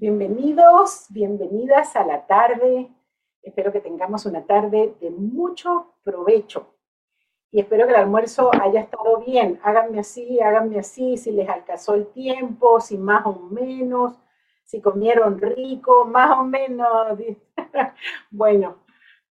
[0.00, 2.88] Bienvenidos, bienvenidas a la tarde.
[3.42, 6.72] Espero que tengamos una tarde de mucho provecho.
[7.50, 9.58] Y espero que el almuerzo haya estado bien.
[9.64, 14.16] Háganme así, háganme así, si les alcanzó el tiempo, si más o menos,
[14.62, 17.18] si comieron rico, más o menos.
[18.30, 18.76] bueno,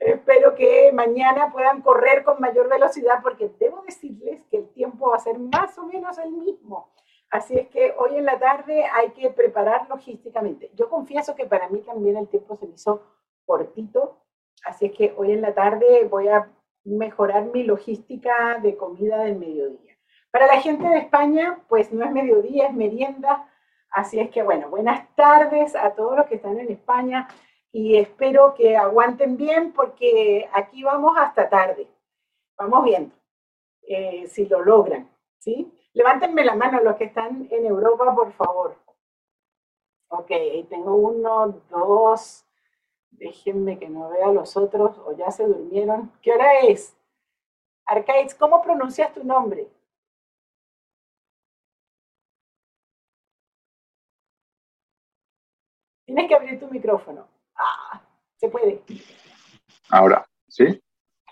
[0.00, 5.16] espero que mañana puedan correr con mayor velocidad porque debo decirles que el tiempo va
[5.16, 6.90] a ser más o menos el mismo.
[7.30, 10.70] Así es que hoy en la tarde hay que preparar logísticamente.
[10.74, 13.02] Yo confieso que para mí también el tiempo se me hizo
[13.44, 14.18] cortito,
[14.64, 16.50] así es que hoy en la tarde voy a
[16.84, 19.96] mejorar mi logística de comida del mediodía.
[20.30, 23.50] Para la gente de España, pues no es mediodía, es merienda.
[23.90, 27.28] Así es que bueno, buenas tardes a todos los que están en España
[27.72, 31.88] y espero que aguanten bien porque aquí vamos hasta tarde.
[32.58, 33.14] Vamos viendo
[33.88, 35.08] eh, si lo logran,
[35.38, 35.72] ¿sí?
[35.96, 38.76] Levántenme la mano los que están en Europa, por favor.
[40.08, 40.28] Ok,
[40.68, 42.44] tengo uno, dos.
[43.12, 46.12] Déjenme que no vea los otros o ya se durmieron.
[46.20, 46.94] ¿Qué hora es?
[47.86, 49.70] Arcades, ¿cómo pronuncias tu nombre?
[56.04, 57.26] Tienes que abrir tu micrófono.
[57.54, 58.02] Ah,
[58.36, 58.82] se puede.
[59.88, 60.78] Ahora, ¿sí?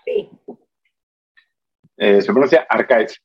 [0.03, 0.31] Sí.
[1.97, 3.21] Eh, se pronuncia Arcades.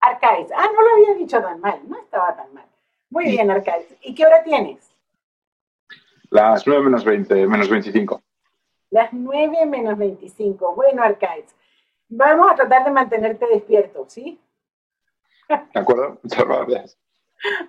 [0.00, 0.48] Arcais.
[0.54, 2.66] Ah, no lo había dicho tan mal, no estaba tan mal.
[3.10, 3.86] Muy bien, Arcais.
[4.00, 4.94] ¿Y qué hora tienes?
[6.30, 8.22] Las 9 menos 20, menos 25.
[8.90, 10.74] Las 9 menos 25.
[10.74, 11.54] Bueno, Arcais,
[12.08, 14.40] vamos a tratar de mantenerte despierto, ¿sí?
[15.48, 16.98] De acuerdo, muchas gracias.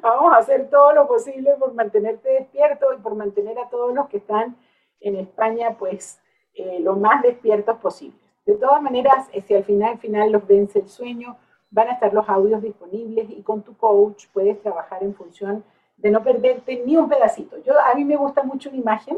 [0.02, 4.08] Vamos a hacer todo lo posible por mantenerte despierto y por mantener a todos los
[4.10, 4.58] que están
[5.00, 6.20] en España, pues,
[6.54, 8.22] eh, lo más despiertos posibles.
[8.46, 11.38] De todas maneras, si al final, al final los vence el sueño,
[11.72, 15.64] van a estar los audios disponibles y con tu coach puedes trabajar en función
[15.98, 17.58] de no perderte ni un pedacito.
[17.64, 19.18] Yo, a mí me gusta mucho una imagen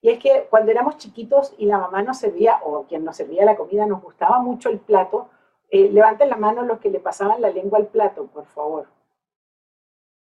[0.00, 3.44] y es que cuando éramos chiquitos y la mamá nos servía, o quien nos servía
[3.44, 5.28] la comida, nos gustaba mucho el plato,
[5.70, 8.86] eh, levanten la mano los que le pasaban la lengua al plato, por favor.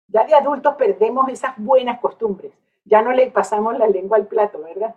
[0.08, 2.54] Ya de adultos perdemos esas buenas costumbres,
[2.84, 4.96] ya no le pasamos la lengua al plato, ¿verdad?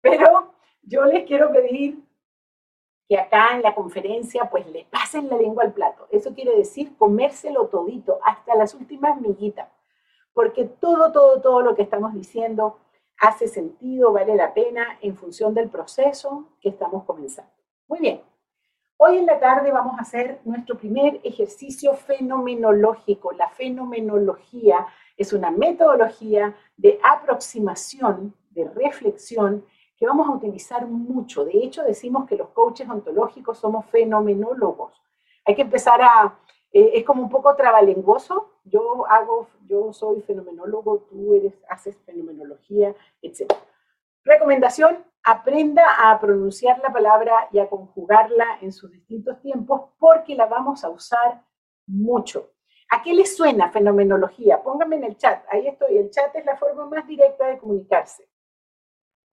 [0.00, 2.02] Pero yo les quiero pedir
[3.08, 6.06] que acá en la conferencia pues le pasen la lengua al plato.
[6.10, 9.68] Eso quiere decir comérselo todito, hasta las últimas miguitas,
[10.34, 12.78] porque todo, todo, todo lo que estamos diciendo
[13.18, 17.50] hace sentido, vale la pena en función del proceso que estamos comenzando.
[17.88, 18.20] Muy bien.
[19.00, 23.32] Hoy en la tarde vamos a hacer nuestro primer ejercicio fenomenológico.
[23.32, 24.86] La fenomenología
[25.16, 29.64] es una metodología de aproximación, de reflexión
[29.98, 31.44] que vamos a utilizar mucho.
[31.44, 35.02] De hecho, decimos que los coaches ontológicos somos fenomenólogos.
[35.44, 36.38] Hay que empezar a,
[36.72, 38.60] eh, es como un poco trabalenguoso.
[38.64, 43.52] Yo hago, yo soy fenomenólogo, tú eres, haces fenomenología, etc.
[44.24, 50.46] Recomendación, aprenda a pronunciar la palabra y a conjugarla en sus distintos tiempos porque la
[50.46, 51.42] vamos a usar
[51.86, 52.52] mucho.
[52.90, 54.62] ¿A qué le suena fenomenología?
[54.62, 55.44] Póngame en el chat.
[55.50, 55.98] Ahí estoy.
[55.98, 58.28] El chat es la forma más directa de comunicarse.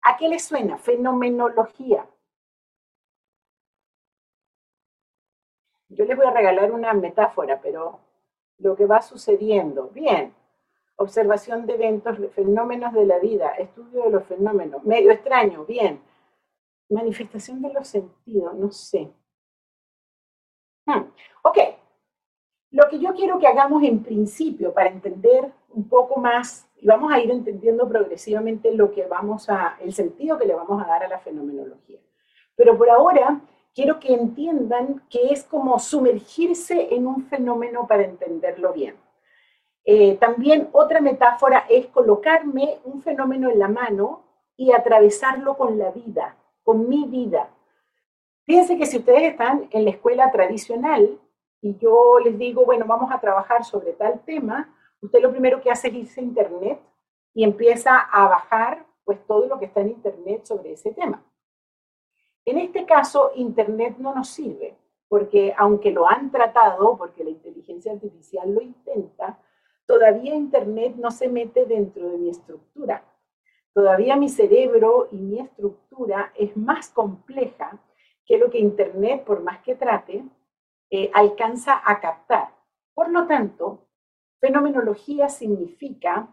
[0.04, 0.78] ¿A qué le suena?
[0.78, 2.08] Fenomenología.
[5.90, 8.00] Yo les voy a regalar una metáfora, pero
[8.58, 9.90] lo que va sucediendo.
[9.90, 10.34] Bien.
[10.96, 14.84] Observación de eventos, fenómenos de la vida, estudio de los fenómenos.
[14.84, 16.02] Medio extraño, bien.
[16.90, 19.12] Manifestación de los sentidos, no sé.
[20.86, 21.12] Hmm.
[21.44, 21.58] Ok.
[22.72, 27.14] Lo que yo quiero que hagamos en principio para entender un poco más y vamos
[27.14, 31.04] a ir entendiendo progresivamente lo que vamos a, el sentido que le vamos a dar
[31.04, 32.00] a la fenomenología.
[32.56, 33.40] Pero por ahora
[33.76, 38.96] quiero que entiendan que es como sumergirse en un fenómeno para entenderlo bien.
[39.86, 44.24] Eh, también otra metáfora es colocarme un fenómeno en la mano
[44.58, 47.52] y atravesarlo con la vida, con mi vida.
[48.46, 51.20] Fíjense que si ustedes están en la escuela tradicional
[51.62, 55.72] y yo les digo, bueno, vamos a trabajar sobre tal tema, usted lo primero que
[55.72, 56.80] hace es irse a Internet
[57.34, 61.24] y empieza a bajar pues todo lo que está en Internet sobre ese tema.
[62.46, 64.76] En este caso, Internet no nos sirve,
[65.08, 69.40] porque aunque lo han tratado, porque la inteligencia artificial lo intenta,
[69.86, 73.04] todavía Internet no se mete dentro de mi estructura.
[73.74, 77.80] Todavía mi cerebro y mi estructura es más compleja
[78.26, 80.24] que lo que Internet, por más que trate,
[80.90, 82.50] eh, alcanza a captar.
[82.94, 83.88] Por lo tanto,
[84.42, 86.28] Fenomenología significa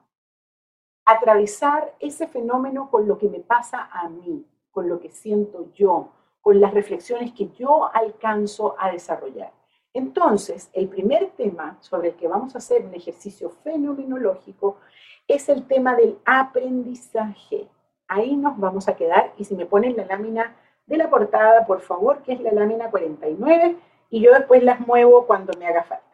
[1.05, 6.09] atravesar ese fenómeno con lo que me pasa a mí, con lo que siento yo,
[6.41, 9.53] con las reflexiones que yo alcanzo a desarrollar.
[9.93, 14.79] Entonces, el primer tema sobre el que vamos a hacer un ejercicio fenomenológico
[15.27, 17.69] es el tema del aprendizaje.
[18.07, 20.57] Ahí nos vamos a quedar y si me ponen la lámina
[20.87, 23.77] de la portada, por favor, que es la lámina 49,
[24.09, 26.08] y yo después las muevo cuando me haga falta.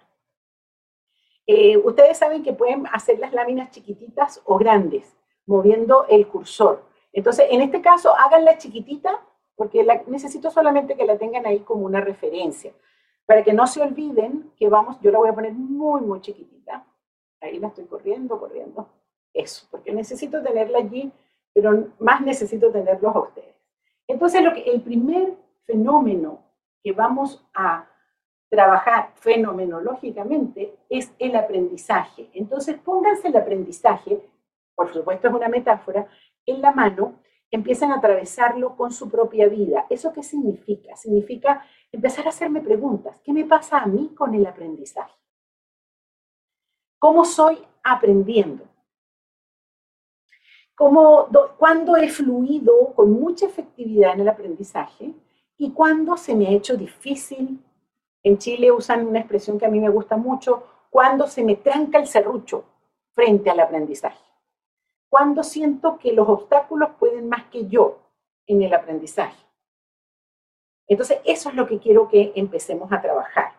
[1.47, 6.83] Eh, ustedes saben que pueden hacer las láminas chiquititas o grandes, moviendo el cursor.
[7.13, 9.21] Entonces, en este caso, háganla chiquitita,
[9.57, 12.73] porque necesito solamente que la tengan ahí como una referencia,
[13.27, 16.85] para que no se olviden que vamos, yo la voy a poner muy, muy chiquitita.
[17.41, 18.89] Ahí la estoy corriendo, corriendo.
[19.33, 21.13] Eso, porque necesito tenerla allí,
[21.53, 23.55] pero más necesito tenerlos a ustedes.
[24.07, 26.43] Entonces, lo que, el primer fenómeno
[26.83, 27.87] que vamos a
[28.55, 32.31] trabajar fenomenológicamente es el aprendizaje.
[32.35, 34.21] Entonces, pónganse el aprendizaje,
[34.75, 36.07] por supuesto es una metáfora,
[36.47, 37.21] en la mano,
[37.51, 39.87] empiezan a atravesarlo con su propia vida.
[39.91, 40.95] ¿Eso qué significa?
[40.97, 43.21] Significa empezar a hacerme preguntas.
[43.25, 45.15] ¿Qué me pasa a mí con el aprendizaje?
[46.99, 48.65] ¿Cómo soy aprendiendo?
[50.77, 51.29] ¿Cómo,
[51.59, 55.13] ¿Cuándo he fluido con mucha efectividad en el aprendizaje?
[55.57, 57.61] ¿Y cuándo se me ha hecho difícil
[58.25, 61.99] en Chile usan una expresión que a mí me gusta mucho, cuando se me tranca
[61.99, 62.65] el serrucho
[63.13, 64.25] frente al aprendizaje.
[65.11, 67.99] Cuando siento que los obstáculos pueden más que yo
[68.47, 69.45] en el aprendizaje.
[70.87, 73.53] Entonces, eso es lo que quiero que empecemos a trabajar.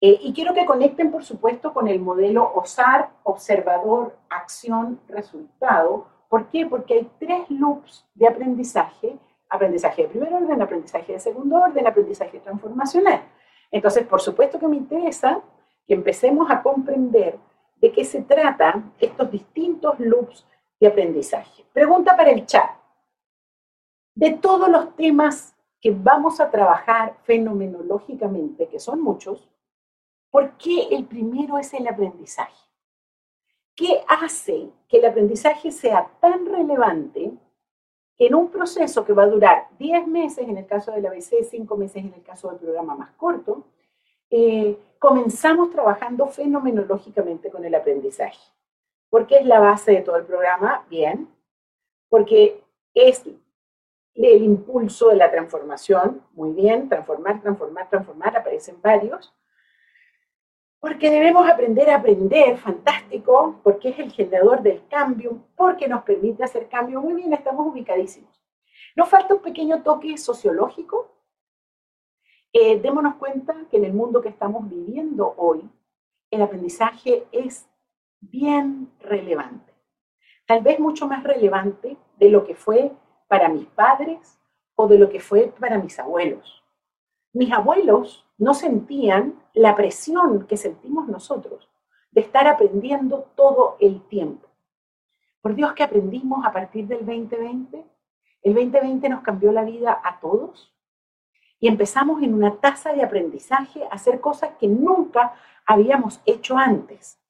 [0.00, 6.06] Eh, y quiero que conecten, por supuesto, con el modelo OSAR, observador, acción, resultado.
[6.28, 6.64] ¿Por qué?
[6.64, 9.18] Porque hay tres loops de aprendizaje.
[9.48, 13.22] Aprendizaje de primer orden, aprendizaje de segundo orden, aprendizaje transformacional.
[13.70, 15.42] Entonces, por supuesto que me interesa
[15.86, 17.38] que empecemos a comprender
[17.76, 20.46] de qué se trata estos distintos loops
[20.78, 21.64] de aprendizaje.
[21.72, 22.70] Pregunta para el chat.
[24.14, 29.48] De todos los temas que vamos a trabajar fenomenológicamente, que son muchos,
[30.30, 32.68] ¿por qué el primero es el aprendizaje?
[33.74, 37.32] ¿Qué hace que el aprendizaje sea tan relevante
[38.20, 41.76] en un proceso que va a durar 10 meses, en el caso del ABC, 5
[41.78, 43.64] meses en el caso del programa más corto,
[44.28, 48.38] eh, comenzamos trabajando fenomenológicamente con el aprendizaje.
[49.08, 50.84] ¿Por qué es la base de todo el programa?
[50.90, 51.28] Bien,
[52.10, 52.62] porque
[52.92, 53.24] es
[54.14, 59.32] el impulso de la transformación, muy bien, transformar, transformar, transformar, aparecen varios,
[60.80, 66.42] porque debemos aprender a aprender, fantástico, porque es el generador del cambio, porque nos permite
[66.42, 67.02] hacer cambio.
[67.02, 68.40] Muy bien, estamos ubicadísimos.
[68.96, 71.12] Nos falta un pequeño toque sociológico.
[72.52, 75.68] Eh, démonos cuenta que en el mundo que estamos viviendo hoy,
[76.30, 77.68] el aprendizaje es
[78.20, 79.72] bien relevante.
[80.46, 82.90] Tal vez mucho más relevante de lo que fue
[83.28, 84.40] para mis padres
[84.74, 86.64] o de lo que fue para mis abuelos.
[87.32, 91.68] Mis abuelos no sentían la presión que sentimos nosotros
[92.10, 94.48] de estar aprendiendo todo el tiempo.
[95.42, 97.84] Por Dios que aprendimos a partir del 2020.
[98.42, 100.74] El 2020 nos cambió la vida a todos
[101.60, 105.34] y empezamos en una tasa de aprendizaje a hacer cosas que nunca
[105.66, 107.20] habíamos hecho antes.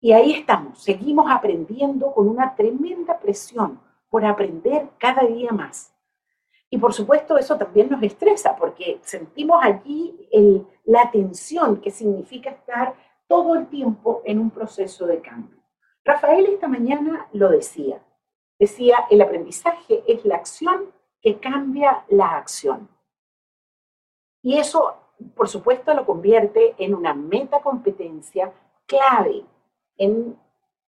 [0.00, 3.78] Y ahí estamos, seguimos aprendiendo con una tremenda presión
[4.08, 5.93] por aprender cada día más.
[6.74, 10.28] Y por supuesto eso también nos estresa porque sentimos allí
[10.86, 12.96] la tensión que significa estar
[13.28, 15.56] todo el tiempo en un proceso de cambio.
[16.04, 18.02] Rafael esta mañana lo decía.
[18.58, 20.90] Decía, el aprendizaje es la acción
[21.22, 22.88] que cambia la acción.
[24.42, 24.96] Y eso,
[25.36, 28.52] por supuesto, lo convierte en una metacompetencia
[28.86, 29.44] clave
[29.96, 30.36] en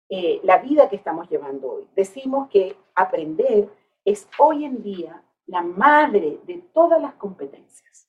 [0.09, 1.88] eh, la vida que estamos llevando hoy.
[1.97, 3.68] Decimos que aprender
[4.04, 8.08] es hoy en día la madre de todas las competencias.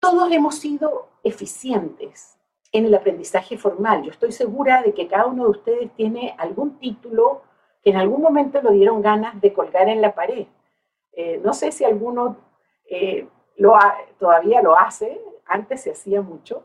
[0.00, 2.38] Todos hemos sido eficientes
[2.72, 4.02] en el aprendizaje formal.
[4.02, 7.42] Yo estoy segura de que cada uno de ustedes tiene algún título
[7.82, 10.46] que en algún momento lo dieron ganas de colgar en la pared.
[11.12, 12.36] Eh, no sé si alguno
[12.90, 13.28] eh,
[14.18, 16.64] todavía lo hace, antes se hacía mucho,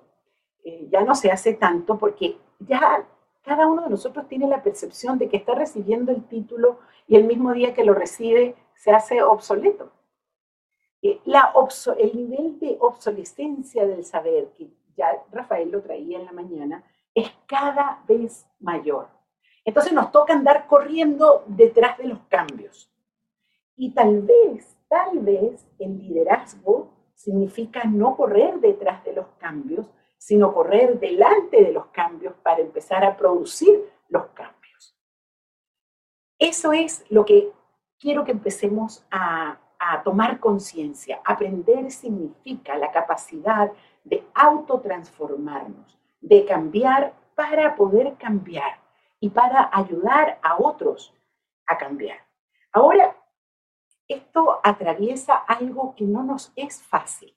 [0.63, 3.05] eh, ya no se hace tanto porque ya
[3.43, 7.23] cada uno de nosotros tiene la percepción de que está recibiendo el título y el
[7.23, 9.91] mismo día que lo recibe se hace obsoleto.
[11.01, 11.51] Eh, la
[11.97, 16.83] el nivel de obsolescencia del saber, que ya Rafael lo traía en la mañana,
[17.15, 19.09] es cada vez mayor.
[19.65, 22.91] Entonces nos toca andar corriendo detrás de los cambios.
[23.75, 29.87] Y tal vez, tal vez el liderazgo significa no correr detrás de los cambios,
[30.21, 34.95] sino correr delante de los cambios para empezar a producir los cambios.
[36.37, 37.51] Eso es lo que
[37.97, 39.57] quiero que empecemos a,
[40.03, 41.21] tomar conciencia.
[41.25, 43.71] Aprender significa la capacidad
[44.03, 48.79] de autotransformarnos, de cambiar para poder cambiar
[49.19, 51.15] y para ayudar a otros
[51.65, 52.19] a cambiar.
[52.71, 53.17] Ahora,
[54.07, 57.35] esto atraviesa algo que no nos es fácil,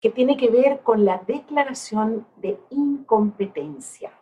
[0.00, 4.12] que tiene que ver con la declaración de incompetencia.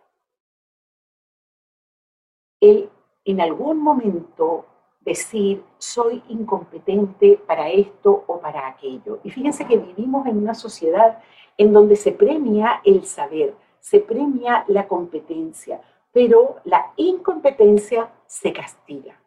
[2.60, 2.90] El
[3.26, 4.66] en algún momento
[5.00, 9.18] decir soy incompetente para esto o para aquello.
[9.24, 11.22] Y fíjense que vivimos en una sociedad
[11.58, 15.80] en donde se premia el saber, se premia la competencia,
[16.12, 19.20] pero la incompetencia se castiga.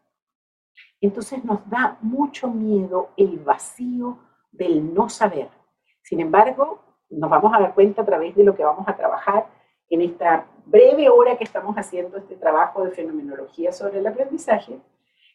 [1.02, 4.18] Entonces nos da mucho miedo el vacío
[4.52, 5.50] del no saber.
[6.10, 6.80] Sin embargo,
[7.12, 9.46] nos vamos a dar cuenta a través de lo que vamos a trabajar
[9.92, 14.80] en esta breve hora que estamos haciendo este trabajo de fenomenología sobre el aprendizaje,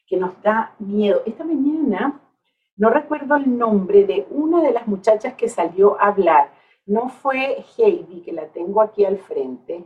[0.05, 1.23] que nos da miedo.
[1.27, 2.21] Esta mañana
[2.77, 6.51] no recuerdo el nombre de una de las muchachas que salió a hablar.
[6.87, 9.85] No fue Heidi, que la tengo aquí al frente,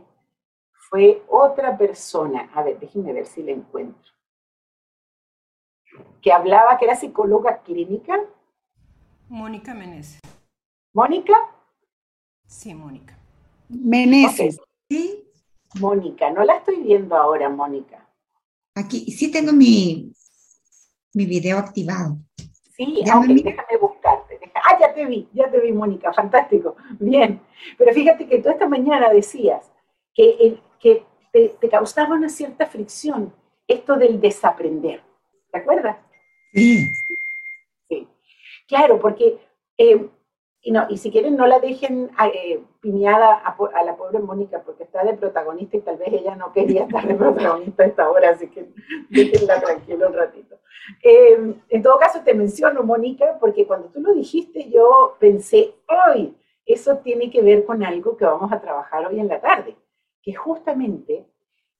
[0.89, 2.49] fue otra persona.
[2.55, 4.11] A ver, déjenme ver si la encuentro.
[6.19, 8.19] Que hablaba, que era psicóloga clínica.
[9.27, 10.18] Mónica Meneses.
[10.99, 11.33] ¿Mónica?
[12.45, 13.17] Sí, Mónica.
[13.69, 14.59] Meneses.
[14.89, 15.23] ¿Sí?
[15.79, 18.05] Mónica, no la estoy viendo ahora, Mónica.
[18.75, 20.11] Aquí, sí tengo mi,
[21.13, 22.17] mi video activado.
[22.75, 24.41] Sí, aunque déjame buscarte.
[24.55, 26.75] Ah, ya te vi, ya te vi, Mónica, fantástico.
[26.99, 27.39] Bien.
[27.77, 29.71] Pero fíjate que tú esta mañana decías
[30.13, 33.33] que, que te, causaba una cierta fricción
[33.69, 35.01] esto del desaprender.
[35.49, 35.95] ¿Te acuerdas?
[36.53, 36.91] Sí.
[37.87, 38.05] Sí.
[38.67, 39.39] Claro, porque
[39.77, 40.09] eh,
[40.61, 44.83] y, no, y si quieren, no la dejen eh, piñada a, la pobre Mónica, porque
[44.83, 48.31] está de protagonista y tal vez ella no quería estar de protagonista a esta hora,
[48.31, 48.69] así que
[49.09, 50.57] déjenla tranquila un ratito.
[51.01, 56.35] Em, en todo caso, te menciono, Mónica, porque cuando tú lo dijiste, yo pensé, hoy,
[56.65, 59.77] eso tiene que ver con algo que vamos a trabajar hoy en la tarde,
[60.21, 61.25] que justamente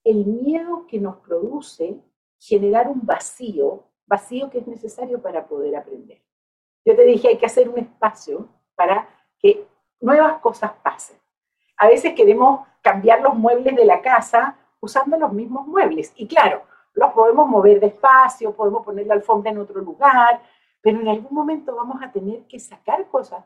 [0.05, 1.99] el miedo que nos produce
[2.39, 6.21] generar un vacío, vacío que es necesario para poder aprender.
[6.85, 8.47] Yo te dije, hay que hacer un espacio
[8.79, 9.67] para que
[9.99, 11.17] nuevas cosas pasen.
[11.75, 16.13] A veces queremos cambiar los muebles de la casa usando los mismos muebles.
[16.15, 20.41] Y claro, los podemos mover despacio, podemos poner la alfombra en otro lugar,
[20.79, 23.43] pero en algún momento vamos a tener que sacar cosas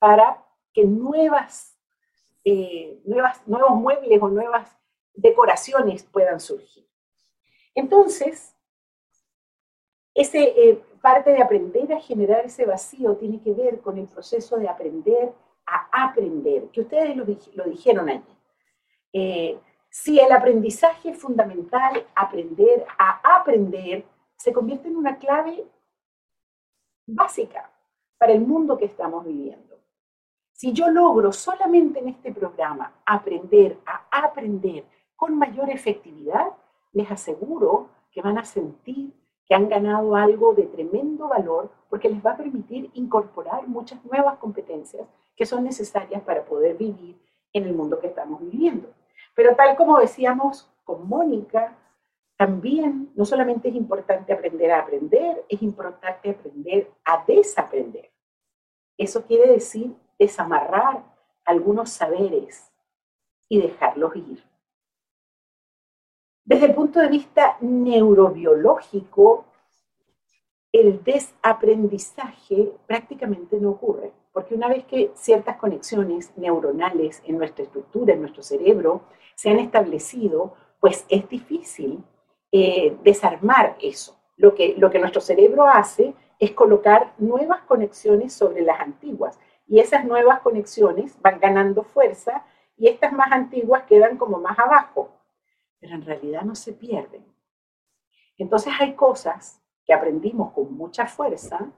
[0.00, 1.78] para que nuevas,
[2.44, 4.76] eh, nuevas, nuevos muebles o nuevas
[5.14, 6.88] decoraciones puedan surgir.
[7.72, 8.51] Entonces,
[10.14, 14.56] ese, eh, parte de aprender a generar ese vacío tiene que ver con el proceso
[14.56, 15.32] de aprender
[15.66, 17.24] a aprender, que ustedes lo,
[17.64, 18.36] dijeron allí.
[19.12, 24.04] Eh, si el aprendizaje es fundamental, aprender a aprender
[24.36, 25.64] se convierte en una clave
[27.06, 27.70] básica
[28.18, 29.78] para el mundo que estamos viviendo.
[30.52, 36.46] Si yo logro solamente en este programa aprender a aprender con mayor efectividad,
[36.92, 39.12] les aseguro que van a sentir
[39.54, 45.06] han ganado algo de tremendo valor porque les va a permitir incorporar muchas nuevas competencias
[45.36, 47.20] que son necesarias para poder vivir
[47.52, 48.88] en el mundo que estamos viviendo.
[49.34, 51.76] Pero tal como decíamos con Mónica,
[52.36, 58.10] también no solamente es importante aprender a aprender, es importante aprender a desaprender.
[58.96, 61.04] Eso quiere decir desamarrar
[61.44, 62.72] algunos saberes
[63.48, 64.51] y dejarlos ir.
[66.44, 69.44] Desde el punto de vista neurobiológico,
[70.72, 78.14] el desaprendizaje prácticamente no ocurre, porque una vez que ciertas conexiones neuronales en nuestra estructura,
[78.14, 79.02] en nuestro cerebro,
[79.36, 82.02] se han establecido, pues es difícil
[82.50, 84.18] eh, desarmar eso.
[84.36, 89.78] Lo que, lo que nuestro cerebro hace es colocar nuevas conexiones sobre las antiguas, y
[89.78, 92.44] esas nuevas conexiones van ganando fuerza
[92.76, 95.21] y estas más antiguas quedan como más abajo
[95.82, 97.24] pero en realidad no se pierden.
[98.38, 101.72] Entonces hay cosas que aprendimos con mucha fuerza,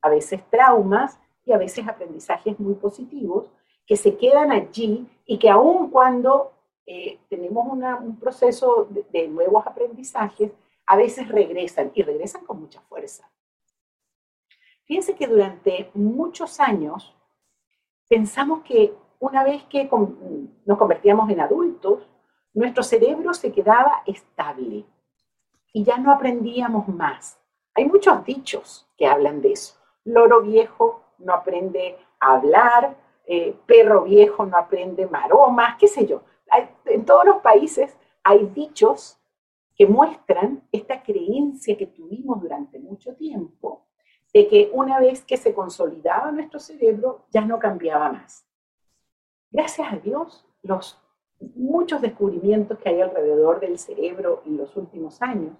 [0.00, 3.50] a veces traumas y a veces aprendizajes muy positivos,
[3.86, 6.54] que se quedan allí y que aun cuando
[6.86, 10.50] eh, tenemos un proceso de, de nuevos aprendizajes,
[10.86, 13.30] a veces regresan y regresan con mucha fuerza.
[14.84, 17.14] Fíjense que durante muchos años
[18.08, 19.88] pensamos que una vez que
[20.64, 22.06] nos convertíamos en adultos,
[22.54, 24.84] nuestro cerebro se quedaba estable
[25.72, 27.38] y ya no aprendíamos más.
[27.74, 29.74] Hay muchos dichos que hablan de eso.
[30.04, 32.96] Loro viejo no aprende a hablar,
[33.26, 36.22] eh, perro viejo no aprende maromas, qué sé yo.
[36.84, 39.18] en todos los países hay dichos
[39.74, 43.86] que muestran esta creencia que tuvimos durante mucho tiempo
[44.32, 48.46] de que una vez que se consolidaba nuestro cerebro ya no cambiaba más.
[49.50, 51.03] gracias a Dios, los
[51.54, 55.52] muchos descubrimientos que hay alrededor del cerebro en los últimos años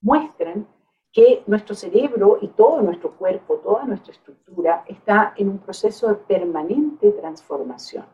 [0.00, 0.66] muestran
[1.12, 6.14] que nuestro cerebro y todo nuestro cuerpo, toda nuestra estructura está en un proceso de
[6.14, 8.06] permanente transformación.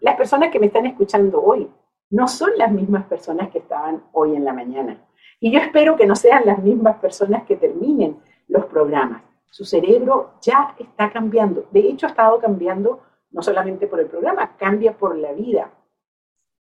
[0.00, 1.68] las personas que me están escuchando hoy
[2.10, 5.02] no son las mismas personas que estaban hoy en la mañana.
[5.40, 8.18] Y yo espero que no sean las mismas personas que terminen
[8.48, 9.22] los programas.
[9.50, 11.66] Su cerebro ya está cambiando.
[11.70, 15.72] De hecho, ha estado cambiando no solamente por el programa, cambia por la vida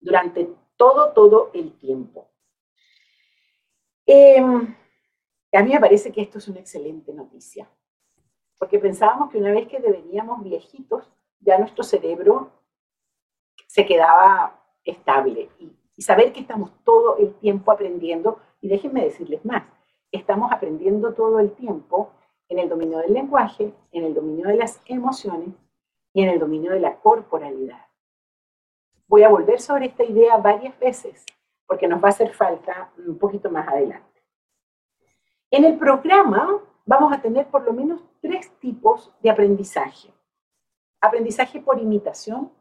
[0.01, 2.29] durante todo, todo el tiempo.
[4.07, 4.75] Em,
[5.53, 7.69] a mí me parece que esto es una excelente noticia,
[8.59, 12.51] porque pensábamos que una vez que deveníamos viejitos, ya nuestro cerebro
[13.67, 19.45] se quedaba estable y, y saber que estamos todo el tiempo aprendiendo, y déjenme decirles
[19.45, 19.65] más,
[20.11, 22.13] estamos aprendiendo todo el tiempo
[22.49, 25.55] en el dominio del lenguaje, en el dominio de las emociones
[26.13, 27.87] y en el dominio de la corporalidad.
[29.07, 31.25] Voy a volver sobre esta idea varias veces
[31.67, 34.21] porque nos va a hacer falta un poquito más adelante.
[35.53, 40.13] En el programa vamos a tener por lo menos tres tipos de aprendizaje.
[41.01, 42.53] Aprendizaje por imitación.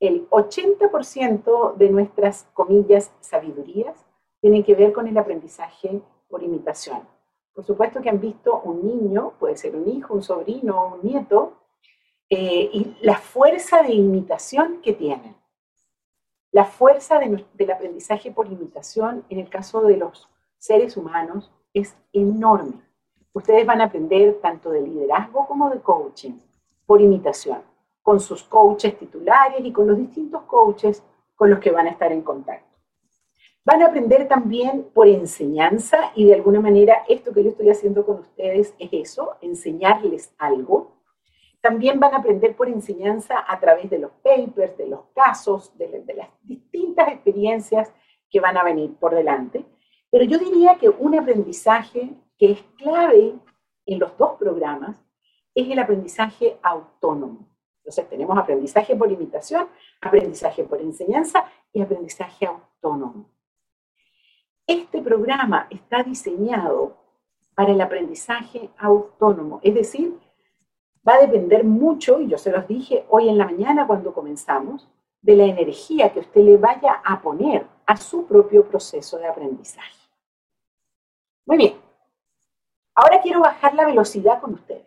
[0.00, 4.04] El 80% de nuestras comillas sabidurías
[4.40, 7.08] tienen que ver con el aprendizaje por imitación.
[7.54, 11.54] Por supuesto que han visto un niño, puede ser un hijo, un sobrino, un nieto,
[12.28, 15.36] eh, y la fuerza de imitación que tienen.
[16.50, 20.28] La fuerza del aprendizaje por imitación en el caso de los
[20.58, 22.80] seres humanos es enorme.
[23.32, 26.32] Ustedes van a aprender tanto de liderazgo como de coaching
[26.86, 27.60] por imitación,
[28.00, 31.02] con sus coaches titulares y con los distintos coaches
[31.34, 32.66] con los que van a estar en contacto.
[33.64, 38.06] Van a aprender también por enseñanza y de alguna manera esto que yo estoy haciendo
[38.06, 40.95] con ustedes es eso, enseñarles algo.
[41.66, 46.04] También van a aprender por enseñanza a través de los papers, de los casos, de,
[46.14, 47.92] las distintas experiencias
[48.30, 49.64] que van a venir por delante.
[50.08, 53.34] Pero yo diría que un aprendizaje que es clave
[53.84, 54.96] en los dos programas
[55.56, 57.48] es el aprendizaje autónomo.
[57.78, 59.66] Entonces tenemos aprendizaje por imitación,
[60.00, 63.28] aprendizaje por enseñanza y aprendizaje autónomo.
[64.68, 66.96] Este programa está diseñado
[67.56, 70.16] para el aprendizaje autónomo, es decir,
[71.06, 74.88] va a depender mucho, y yo se los dije hoy en la mañana cuando comenzamos,
[75.22, 79.96] de la energía que usted le vaya a poner a su propio proceso de aprendizaje.
[81.46, 81.80] Muy bien.
[82.94, 84.86] Ahora quiero bajar la velocidad con ustedes.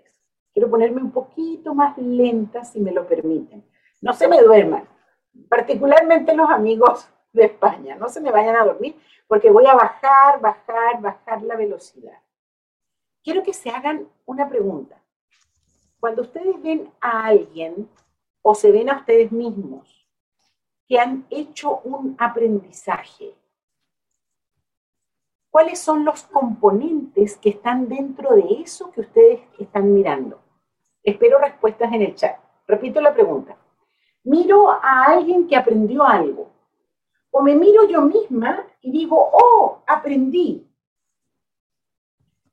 [0.54, 3.64] Quiero ponerme un poquito más lenta, si me lo permiten.
[4.02, 4.88] No se me duerman,
[5.48, 7.96] particularmente los amigos de España.
[7.96, 12.18] No se me vayan a dormir porque voy a bajar, bajar, bajar la velocidad.
[13.24, 15.02] Quiero que se hagan una pregunta.
[16.00, 17.90] Cuando ustedes ven a alguien
[18.42, 20.08] o se ven a ustedes mismos
[20.88, 23.36] que han hecho un aprendizaje,
[25.50, 30.42] ¿cuáles son los componentes que están dentro de eso que ustedes están mirando?
[31.04, 32.40] Espero respuestas en el chat.
[32.68, 33.58] Repito la pregunta.
[34.24, 36.50] Miro a alguien que aprendió algo
[37.32, 40.69] o me miro yo misma y digo, oh, aprendí.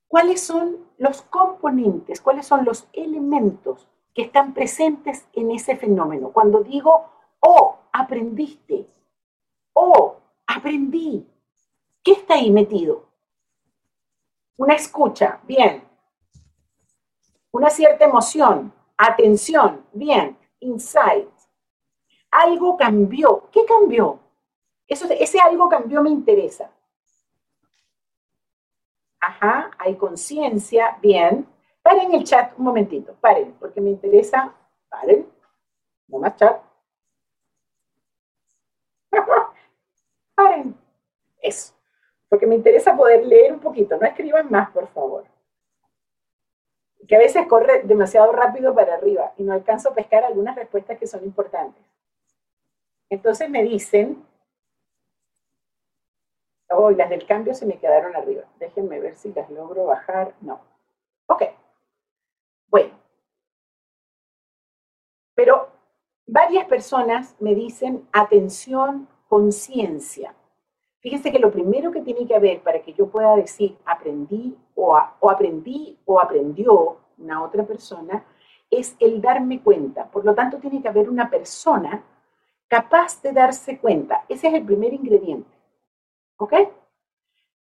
[0.09, 6.31] ¿Cuáles son los componentes, cuáles son los elementos que están presentes en ese fenómeno?
[6.33, 8.89] Cuando digo, oh, aprendiste,
[9.73, 10.17] oh,
[10.47, 11.27] aprendí,
[12.03, 13.07] ¿qué está ahí metido?
[14.57, 15.85] Una escucha, bien.
[17.51, 20.39] Una cierta emoción, atención, bien.
[20.61, 21.29] Insight.
[22.31, 23.49] Algo cambió.
[23.53, 24.19] ¿Qué cambió?
[24.87, 26.71] Eso, ese algo cambió me interesa.
[29.21, 31.47] Ajá, hay conciencia, bien.
[31.83, 34.55] Paren el chat un momentito, paren, porque me interesa.
[34.89, 35.27] Paren,
[36.09, 36.61] no más chat.
[40.35, 40.75] paren.
[41.41, 41.75] Eso,
[42.29, 43.97] porque me interesa poder leer un poquito.
[43.97, 45.25] No escriban más, por favor.
[47.07, 50.99] Que a veces corre demasiado rápido para arriba y no alcanzo a pescar algunas respuestas
[50.99, 51.85] que son importantes.
[53.09, 54.25] Entonces me dicen
[56.71, 58.45] Oh, las del cambio se me quedaron arriba.
[58.59, 60.35] Déjenme ver si las logro bajar.
[60.41, 60.61] No.
[61.27, 61.43] Ok.
[62.69, 62.91] Bueno.
[65.35, 65.69] Pero
[66.27, 70.35] varias personas me dicen atención, conciencia.
[71.01, 74.97] Fíjense que lo primero que tiene que haber para que yo pueda decir aprendí o
[74.97, 78.25] aprendí o aprendió una otra persona
[78.71, 80.07] es el darme cuenta.
[80.11, 82.03] Por lo tanto, tiene que haber una persona
[82.69, 84.25] capaz de darse cuenta.
[84.29, 85.56] Ese es el primer ingrediente.
[86.39, 86.55] ¿Ok?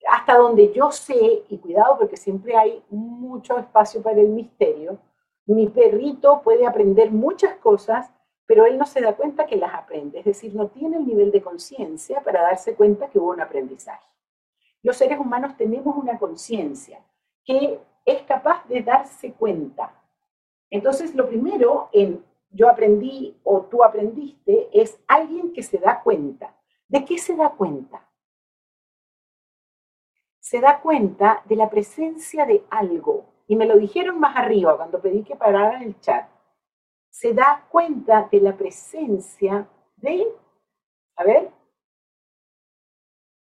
[0.10, 5.00] Hasta donde yo sé, y cuidado porque siempre hay mucho espacio para el misterio,
[5.46, 8.12] mi perrito puede aprender muchas cosas
[8.48, 11.32] pero él no se da cuenta que las aprende, es decir, no tiene el nivel
[11.32, 14.08] de conciencia para darse cuenta que hubo un aprendizaje.
[14.82, 17.04] Los seres humanos tenemos una conciencia
[17.44, 19.94] que es capaz de darse cuenta.
[20.70, 26.56] Entonces, lo primero en yo aprendí o tú aprendiste es alguien que se da cuenta.
[26.88, 28.10] ¿De qué se da cuenta?
[30.50, 33.26] Se da cuenta de la presencia de algo.
[33.48, 36.30] Y me lo dijeron más arriba cuando pedí que pararan el chat
[37.20, 40.24] se da cuenta de la presencia de,
[41.16, 41.52] a ver,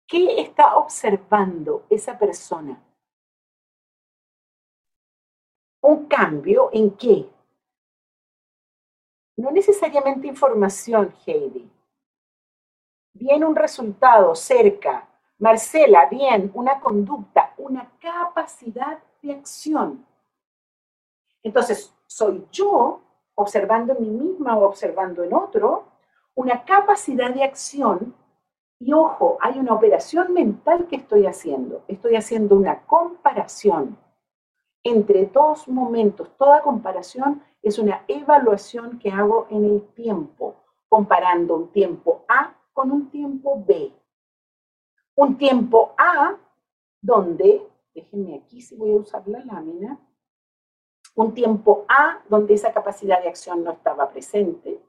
[0.07, 2.79] ¿qué está observando esa persona?
[5.81, 7.27] Un cambio en qué?
[9.37, 11.67] No necesariamente información, Heidi.
[13.13, 15.09] Bien un resultado cerca.
[15.39, 20.05] Marcela, bien una conducta, una capacidad de acción.
[21.43, 23.01] Entonces, soy yo
[23.35, 25.85] observando en mí misma o observando en otro,
[26.35, 28.15] una capacidad de acción
[28.79, 31.83] y ojo, hay una operación mental que estoy haciendo.
[31.87, 33.97] Estoy haciendo una comparación
[34.83, 36.35] entre dos momentos.
[36.37, 40.55] Toda comparación es una evaluación que hago en el tiempo,
[40.89, 43.93] comparando un tiempo A con un tiempo B.
[45.15, 46.37] Un tiempo A
[47.01, 49.99] donde, déjenme aquí si voy a usar la lámina,
[51.15, 54.79] un tiempo A donde esa capacidad de acción no estaba presente,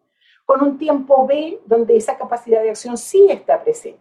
[0.44, 4.00] con un tiempo B donde esa capacidad de acción sí está presente.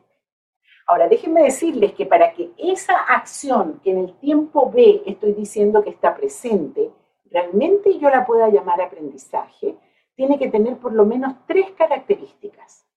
[0.87, 5.83] Ahora, déjenme decirles que para que esa acción que en el tiempo B estoy diciendo
[5.83, 6.91] que está presente,
[7.25, 9.77] realmente yo la pueda llamar aprendizaje,
[10.15, 12.87] tiene que tener por lo menos tres características.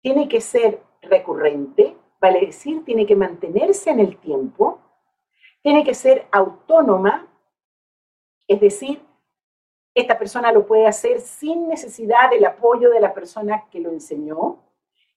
[0.00, 4.80] Tiene que ser recurrente, vale decir, tiene que mantenerse en el tiempo,
[5.60, 7.28] tiene que ser autónoma,
[8.46, 9.04] es decir,
[9.92, 14.62] esta persona lo puede hacer sin necesidad del apoyo de la persona que lo enseñó.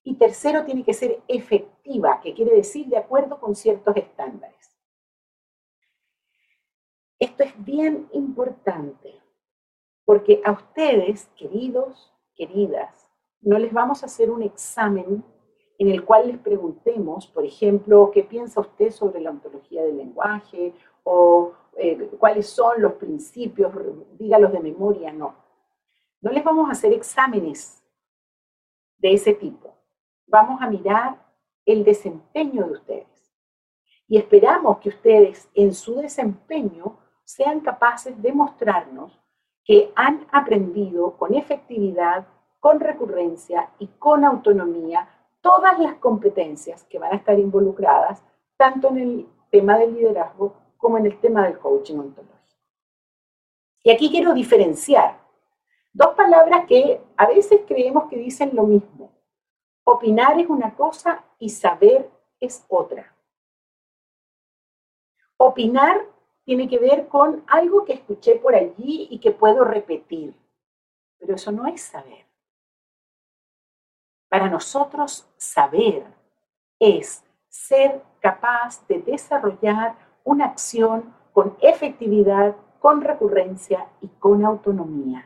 [0.04, 4.76] Y tercero, tiene que ser efectiva, que quiere decir de acuerdo con ciertos estándares.
[7.20, 9.22] Esto es bien importante,
[10.06, 13.10] porque a ustedes, queridos, queridas,
[13.42, 15.24] no les vamos a hacer un examen
[15.78, 20.74] en el cual les preguntemos, por ejemplo, qué piensa usted sobre la ontología del lenguaje
[21.04, 23.74] o eh, cuáles son los principios,
[24.18, 25.36] dígalos de memoria, no.
[26.22, 27.84] No les vamos a hacer exámenes
[28.98, 29.76] de ese tipo.
[30.28, 31.24] Vamos a mirar
[31.66, 33.34] el desempeño de ustedes.
[34.08, 39.20] Y esperamos que ustedes en su desempeño sean capaces de mostrarnos
[39.64, 42.28] que han aprendido con efectividad,
[42.60, 45.10] con recurrencia y con autonomía
[45.46, 48.24] todas las competencias que van a estar involucradas
[48.58, 52.60] tanto en el tema del liderazgo como en el tema del coaching ontológico.
[53.84, 55.20] Y aquí quiero diferenciar
[55.94, 59.12] dos palabras que a veces creemos que dicen lo mismo.
[59.84, 63.16] Opinar es una cosa y saber es otra.
[65.38, 66.08] Opinar
[66.44, 70.34] tiene que ver con algo que escuché por allí y que puedo repetir,
[71.20, 72.26] pero eso no es saber.
[74.36, 76.04] Para nosotros, saber
[76.78, 79.96] es ser capaz de desarrollar
[80.26, 85.26] una acción con efectividad, con recurrencia y con autonomía.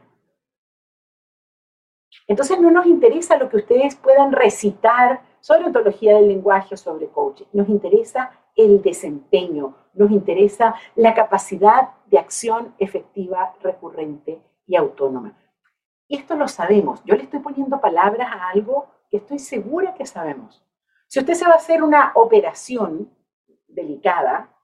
[2.28, 7.08] Entonces no nos interesa lo que ustedes puedan recitar sobre ontología del lenguaje o sobre
[7.08, 7.48] coaching.
[7.52, 15.36] Nos interesa el desempeño, nos interesa la capacidad de acción efectiva, recurrente y autónoma.
[16.08, 17.04] Y esto lo sabemos.
[17.06, 20.64] Yo le estoy poniendo palabras a algo que estoy segura que sabemos.
[21.08, 23.12] Si usted se va a hacer una operación
[23.68, 24.56] delicada,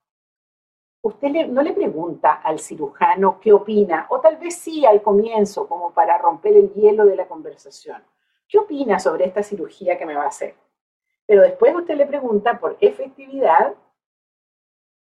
[1.01, 5.91] usted no le pregunta al cirujano qué opina, o tal vez sí al comienzo, como
[5.91, 8.03] para romper el hielo de la conversación.
[8.47, 10.55] ¿Qué opina sobre esta cirugía que me va a hacer?
[11.25, 13.75] Pero después usted le pregunta por efectividad,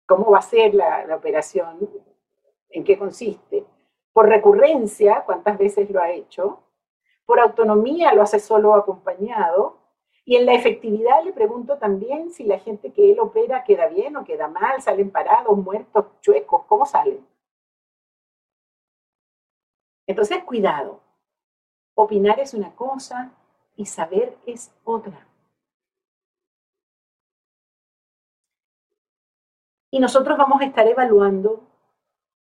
[0.07, 1.91] cómo va a ser la, la operación,
[2.71, 3.65] en qué consiste,
[4.13, 6.63] por recurrencia, cuántas veces lo ha hecho,
[7.27, 9.79] por autonomía lo hace solo acompañado,
[10.25, 14.17] y en la efectividad le pregunto también si la gente que él opera queda bien
[14.17, 17.25] o queda mal, salen parados, muertos, chuecos, ¿cómo salen?
[20.09, 21.01] Entonces, cuidado.
[21.95, 23.33] Opinar es una cosa
[23.77, 25.27] y saber es otra.
[29.93, 31.63] Y nosotros vamos a estar evaluando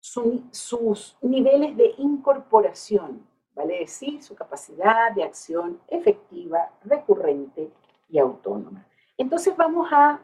[0.02, 3.29] sus niveles de incorporación
[3.60, 7.70] vale decir su capacidad de acción efectiva, recurrente
[8.08, 8.88] y autónoma.
[9.18, 10.22] Entonces vamos a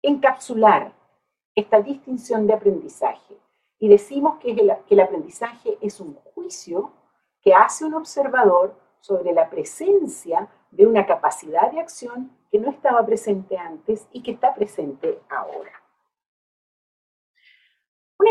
[0.00, 0.90] encapsular
[1.54, 3.36] esta distinción de aprendizaje
[3.78, 6.92] y decimos que el, que el aprendizaje es un juicio
[7.42, 13.04] que hace un observador sobre la presencia de una capacidad de acción que no estaba
[13.04, 15.72] presente antes y que está presente ahora.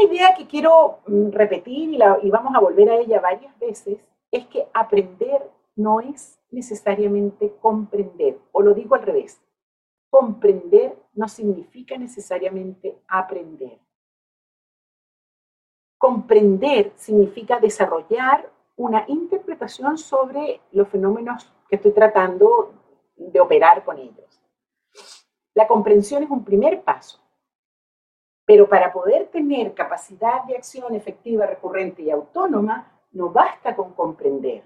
[0.01, 4.67] Idea que quiero mm, repetir y, vamos a volver a ella varias veces es que
[4.73, 9.41] aprender no es necesariamente comprender, o lo digo al revés,
[10.09, 13.79] comprender no significa necesariamente aprender.
[15.97, 22.73] Comprender significa desarrollar una interpretación sobre los fenómenos que estoy tratando
[23.15, 24.41] de operar con ellos.
[25.53, 27.19] La comprensión es un primer paso,
[28.47, 34.63] pero para poder tener capacidad de acción efectiva, recurrente y autónoma, no basta con comprender.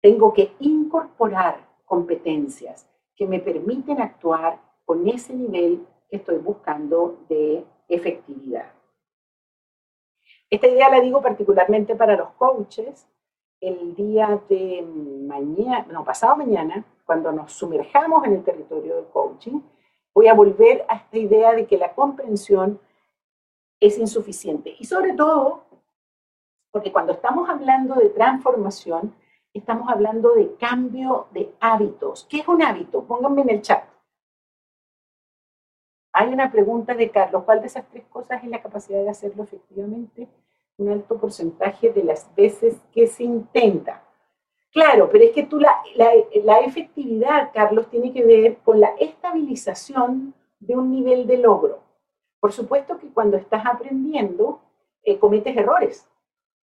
[0.00, 7.66] Tengo que incorporar competencias que me permiten actuar con ese nivel que estoy buscando de
[7.86, 8.72] efectividad.
[10.48, 13.06] Esta idea la digo particularmente para los coaches.
[13.60, 14.82] El día de
[15.26, 19.60] mañana, no, pasado mañana, cuando nos sumerjamos en el territorio del coaching,
[20.14, 22.80] voy a volver a esta idea de que la comprensión
[23.80, 24.74] es insuficiente.
[24.78, 25.64] Y sobre todo,
[26.70, 29.14] porque cuando estamos hablando de transformación,
[29.54, 32.26] estamos hablando de cambio de hábitos.
[32.28, 33.04] ¿Qué es un hábito?
[33.04, 33.84] Pónganme en el chat.
[36.12, 39.44] Hay una pregunta de Carlos, ¿cuál de esas tres cosas es la capacidad de hacerlo
[39.44, 40.28] efectivamente?
[40.76, 44.02] Un alto porcentaje de las veces que se intenta.
[44.70, 50.34] Claro, pero es que tú la, la, efectividad, Carlos, tiene que ver con la estabilización
[50.60, 51.80] de un nivel de logro.
[52.40, 54.60] Por supuesto que cuando estás aprendiendo,
[55.02, 56.08] eh, cometes errores,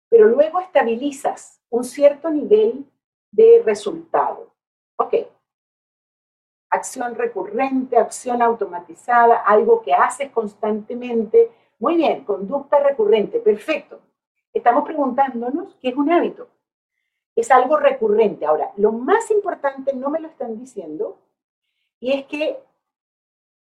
[0.09, 2.85] pero luego estabilizas un cierto nivel
[3.31, 4.51] de resultado.
[4.97, 5.15] Ok,
[6.69, 11.51] acción recurrente, acción automatizada, algo que haces constantemente.
[11.79, 13.99] Muy bien, conducta recurrente, perfecto.
[14.53, 16.47] Estamos preguntándonos qué es un hábito.
[17.35, 18.45] Es algo recurrente.
[18.45, 21.17] Ahora, lo más importante no me lo están diciendo,
[21.99, 22.59] y es que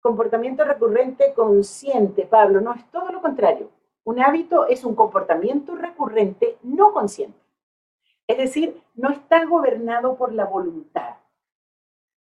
[0.02, 3.70] comportamiento recurrente consciente, Pablo, no es todo lo contrario.
[4.04, 7.38] Un hábito es un comportamiento recurrente no consciente.
[8.26, 11.16] Es decir, no está gobernado por la voluntad.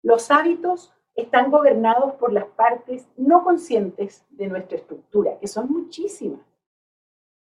[0.03, 6.41] Los hábitos están gobernados por las partes no conscientes de nuestra estructura, que son muchísimas.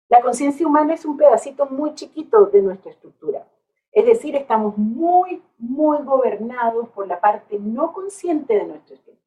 [0.08, 3.48] La conciencia humana es un pedacito muy chiquito de nuestra estructura.
[3.92, 9.21] Es decir, estamos muy, muy gobernados por la parte no consciente de nuestra estructura.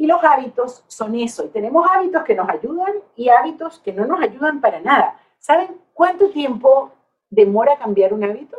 [0.00, 1.44] Y los hábitos son eso.
[1.44, 5.20] Y tenemos hábitos que nos ayudan y hábitos que no nos ayudan para nada.
[5.38, 6.90] ¿Saben cuánto tiempo
[7.28, 8.56] demora cambiar un hábito?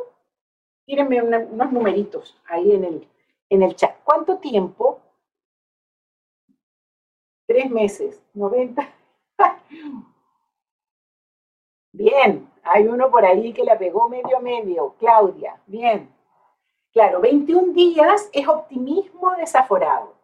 [0.85, 3.07] tírenme unos numeritos ahí en el,
[3.49, 3.95] en el chat.
[4.03, 4.99] ¿Cuánto tiempo?
[7.47, 8.87] Tres meses, 90.
[11.93, 16.13] Bien, hay uno por ahí que la pegó medio a medio, Claudia, bien.
[16.93, 20.20] Claro, 21 días es optimismo desaforado.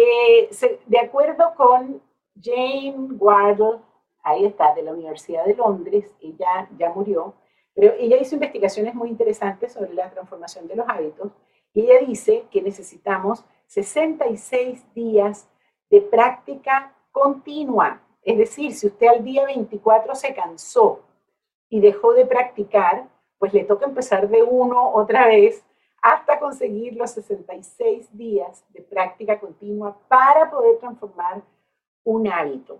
[0.00, 0.48] Eh,
[0.86, 2.00] de acuerdo con
[2.40, 3.80] Jane Wardle,
[4.22, 7.34] ahí está, de la Universidad de Londres, ella ya murió,
[7.74, 11.32] pero ella hizo investigaciones muy interesantes sobre la transformación de los hábitos
[11.74, 15.48] y ella dice que necesitamos 66 días
[15.90, 18.00] de práctica continua.
[18.22, 21.00] Es decir, si usted al día 24 se cansó
[21.68, 23.08] y dejó de practicar,
[23.38, 25.64] pues le toca empezar de uno otra vez
[26.02, 31.42] hasta conseguir los 66 días de práctica continua para poder transformar
[32.04, 32.78] un hábito.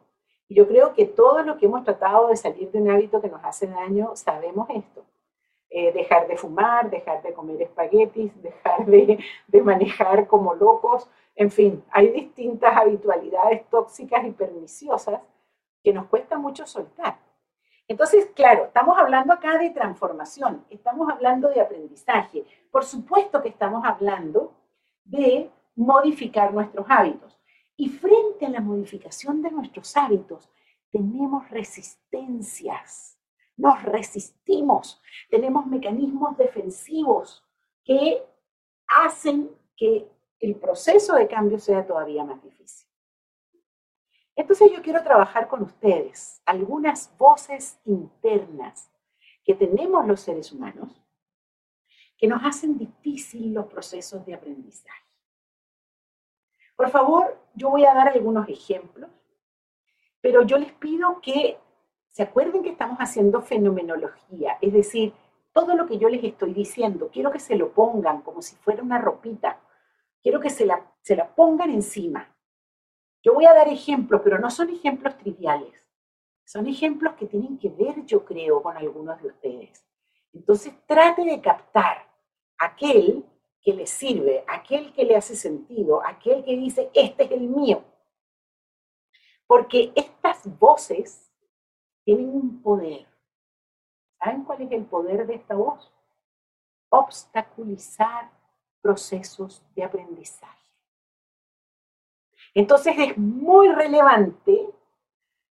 [0.49, 3.29] Y yo creo que todo lo que hemos tratado de salir de un hábito que
[3.29, 5.05] nos hace daño, sabemos esto.
[5.71, 11.53] Eh, dejar de fumar, dejar de comer espaguetis, dejar de, de manejar como locos, en
[11.53, 15.21] fin, hay distintas habitualidades tóxicas y perniciosas
[15.85, 17.17] que nos cuesta mucho soltar.
[17.89, 22.45] Entonces, claro, estamos hablando acá de transformación, estamos hablando de aprendizaje.
[22.71, 24.53] Por supuesto que estamos hablando
[25.05, 27.39] de modificar nuestros hábitos.
[27.77, 30.51] Y frente a la modificación de nuestros hábitos,
[30.91, 33.19] tenemos resistencias,
[33.57, 37.45] nos resistimos, tenemos mecanismos defensivos
[37.85, 38.23] que
[38.89, 42.88] hacen que el proceso de cambio sea todavía más difícil.
[44.39, 48.89] Entonces yo quiero trabajar con ustedes algunas voces internas
[49.45, 51.05] que tenemos los seres humanos
[52.17, 55.05] que nos hacen difícil los procesos de aprendizaje.
[56.77, 59.11] Por favor, yo voy a dar algunos ejemplos,
[60.21, 61.59] pero yo les pido que
[62.07, 65.13] se acuerden que estamos haciendo fenomenología, es decir,
[65.53, 68.85] todo lo que yo les estoy diciendo, quiero que se lo pongan como si fuera
[68.85, 69.59] una ropita,
[70.23, 72.33] quiero que se la, se la pongan encima.
[73.23, 75.75] Yo voy a dar ejemplos, pero no son ejemplos triviales,
[76.45, 79.85] Son ejemplos que tienen que ver, yo creo, con algunos de ustedes.
[80.33, 82.09] Entonces trate de captar
[82.59, 83.25] aquel
[83.61, 87.85] que le sirve, aquel que le hace sentido, aquel que dice, este es el mío.
[89.47, 91.31] Porque estas voces
[92.05, 93.07] tienen un poder.
[94.19, 95.93] ¿Saben cuál es el poder de esta voz?
[96.89, 98.31] Obstaculizar
[98.81, 100.58] procesos de aprendizaje.
[102.59, 104.69] Entonces es muy relevante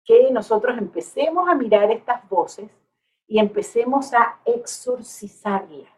[0.07, 2.71] que nosotros empecemos a mirar estas voces
[3.27, 5.93] y empecemos a exorcizarlas.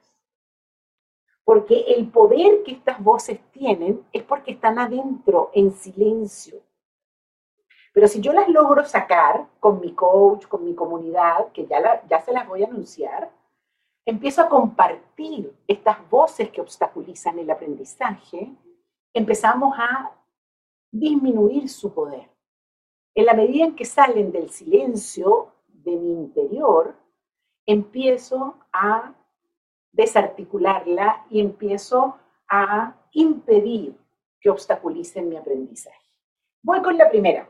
[1.45, 6.59] Porque el poder que estas voces tienen es porque están adentro, en silencio.
[7.92, 12.21] Pero si yo las logro sacar con mi coach, con mi comunidad, que ya, ya
[12.21, 13.31] se las voy a anunciar,
[14.05, 18.51] empiezo a compartir estas voces que obstaculizan el aprendizaje,
[19.14, 20.15] empezamos a
[20.98, 22.28] disminuir su poder.
[23.14, 26.96] En la medida en que salen del silencio de mi interior,
[27.66, 29.14] empiezo a
[29.92, 33.96] desarticularla y empiezo a impedir
[34.40, 36.11] que obstaculicen mi aprendizaje.
[36.62, 37.48] Voy con la primera.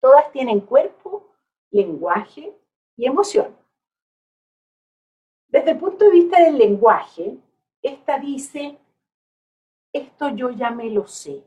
[0.00, 1.28] Todas tienen cuerpo,
[1.70, 2.56] lenguaje
[2.96, 3.56] y emoción.
[5.48, 7.38] Desde el punto de vista del lenguaje,
[7.82, 8.78] esta dice,
[9.92, 11.44] esto yo ya me lo sé.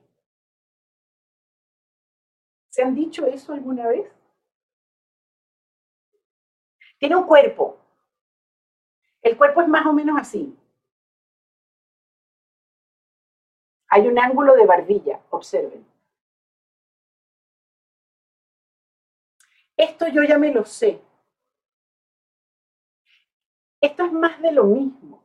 [2.78, 4.08] ¿Se han dicho eso alguna vez?
[7.00, 7.76] Tiene un cuerpo.
[9.24, 10.56] El cuerpo es más o menos así.
[13.88, 15.88] Hay un ángulo de barbilla, observen.
[19.76, 21.02] Esto yo ya me lo sé.
[23.82, 25.24] Esto es más de lo mismo.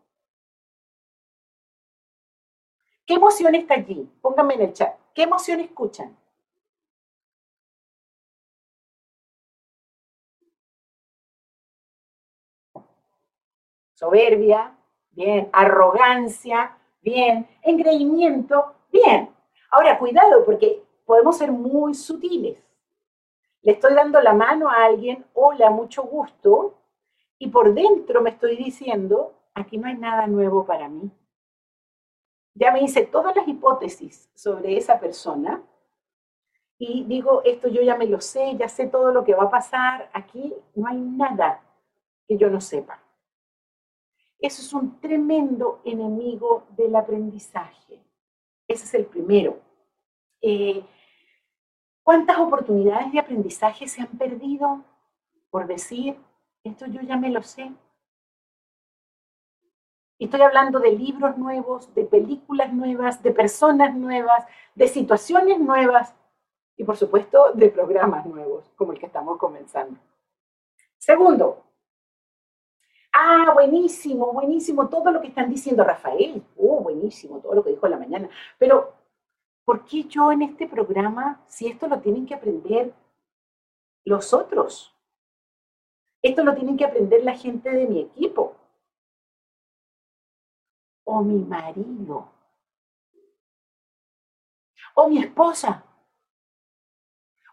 [3.05, 4.11] ¿Qué emoción está allí?
[4.23, 4.99] Pónganme en el chat.
[5.13, 6.22] ¿Qué emoción escuchan?
[14.03, 14.77] Soberbia,
[15.13, 19.31] bien, arrogancia, bien, engreimiento, bien.
[19.71, 22.59] Ahora, cuidado, porque podemos ser muy sutiles.
[23.61, 26.75] Le estoy dando la mano a alguien, hola, mucho gusto,
[27.39, 31.09] y por dentro me estoy diciendo, aquí no hay nada nuevo para mí.
[32.55, 35.63] Ya me hice todas las hipótesis sobre esa persona
[36.77, 39.51] y digo, esto yo ya me lo sé, ya sé todo lo que va a
[39.51, 41.63] pasar, aquí no hay nada
[42.27, 42.99] que yo no sepa.
[44.43, 48.01] Eso es un tremendo enemigo del aprendizaje.
[48.67, 49.61] Ese es el primero.
[50.41, 50.85] Eh,
[52.03, 54.83] ¿Cuántas oportunidades de aprendizaje se han perdido
[55.49, 56.19] por decir,
[56.65, 57.71] esto yo ya me lo sé?
[60.19, 66.17] Estoy hablando de libros nuevos, de películas nuevas, de personas nuevas, de situaciones nuevas
[66.77, 70.01] y por supuesto de programas nuevos, como el que estamos comenzando.
[70.99, 71.63] Segundo,
[73.15, 76.43] Ah, buenísimo, buenísimo, todo lo que están diciendo Rafael.
[76.57, 78.31] Oh, buenísimo, todo lo que dijo en la mañana.
[78.59, 78.95] Pero,
[79.65, 82.95] ¿por qué yo en este programa, si esto lo tienen que aprender
[84.05, 84.95] los otros?
[86.23, 88.57] Esto lo tienen que aprender la gente de mi equipo.
[91.05, 92.33] O mi marido.
[94.95, 95.85] O mi esposa.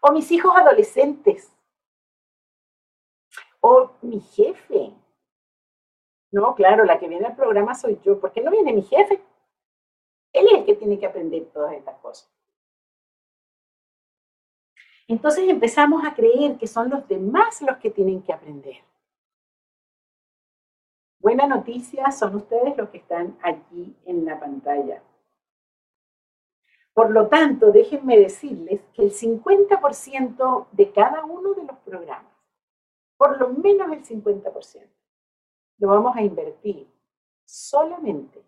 [0.00, 1.52] O mis hijos adolescentes.
[3.60, 4.94] O mi jefe
[6.32, 8.20] no, claro, la que viene al programa soy yo.
[8.20, 9.20] ¿Por qué no viene mi jefe?
[10.32, 12.30] Él es el que tiene que aprender todas estas cosas.
[15.08, 18.76] Entonces empezamos a creer que son los demás los que tienen que aprender.
[21.18, 25.02] Buena noticia, son ustedes los que están allí en la pantalla.
[26.94, 32.32] Por lo tanto, déjenme decirles que el 50% de cada uno de los programas,
[33.16, 34.88] por lo menos el 50%,
[35.80, 36.86] lo vamos a invertir
[37.44, 38.44] solamente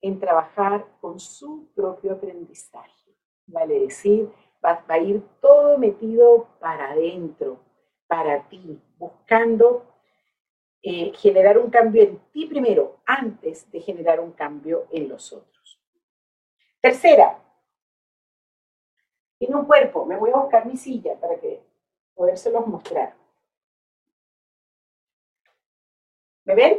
[0.00, 3.14] en trabajar con su propio aprendizaje.
[3.46, 4.30] Vale decir,
[4.64, 7.58] va, a ir todo metido para adentro,
[8.06, 9.84] para ti, buscando
[10.82, 15.80] eh, generar un cambio en ti primero, antes de generar un cambio en los otros.
[16.80, 17.38] Tercera,
[19.38, 20.04] tiene un cuerpo.
[20.06, 21.62] Me voy a buscar mi silla para que
[22.14, 23.14] podérselos mostrar.
[26.48, 26.78] ¿Me ven?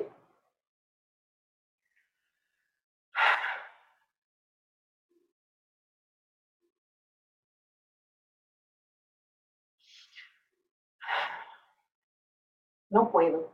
[12.91, 13.51] No puedo.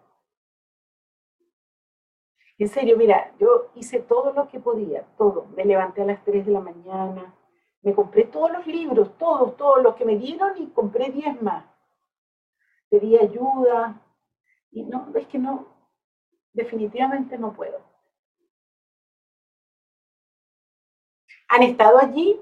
[2.57, 5.45] En serio, mira, yo hice todo lo que podía, todo.
[5.55, 7.34] Me levanté a las 3 de la mañana,
[7.82, 11.66] me compré todos los libros, todos, todos los que me dieron y compré 10 más.
[12.89, 14.01] pedí ayuda
[14.72, 15.74] y no, es que no,
[16.55, 17.79] definitivamente no puedo.
[21.49, 22.39] ¿Han estado allí?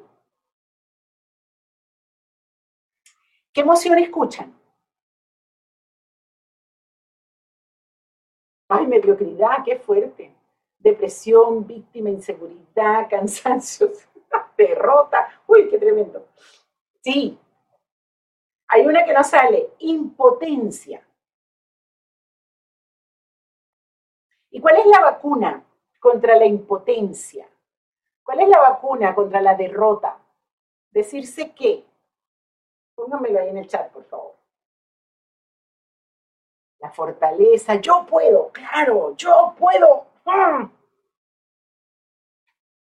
[3.52, 4.54] ¿Qué emoción escuchan?
[8.70, 10.34] Ay, mediocridad, qué fuerte.
[10.80, 13.92] Depresión, víctima, inseguridad, cansancio,
[14.58, 15.42] derrota.
[15.48, 16.28] Uy, qué tremendo.
[17.04, 17.38] Sí.
[18.70, 21.06] Hay una que no sale, impotencia.
[24.54, 25.66] ¿Y cuál es la vacuna
[26.00, 27.50] contra la impotencia?
[28.24, 30.20] ¿Cuál es la vacuna contra la derrota?
[30.92, 31.84] Decirse qué.
[32.94, 34.36] Póngamelo ahí en el chat, por favor.
[36.78, 40.06] La fortaleza, yo puedo, claro, yo puedo.
[40.28, 40.70] ¡Ah!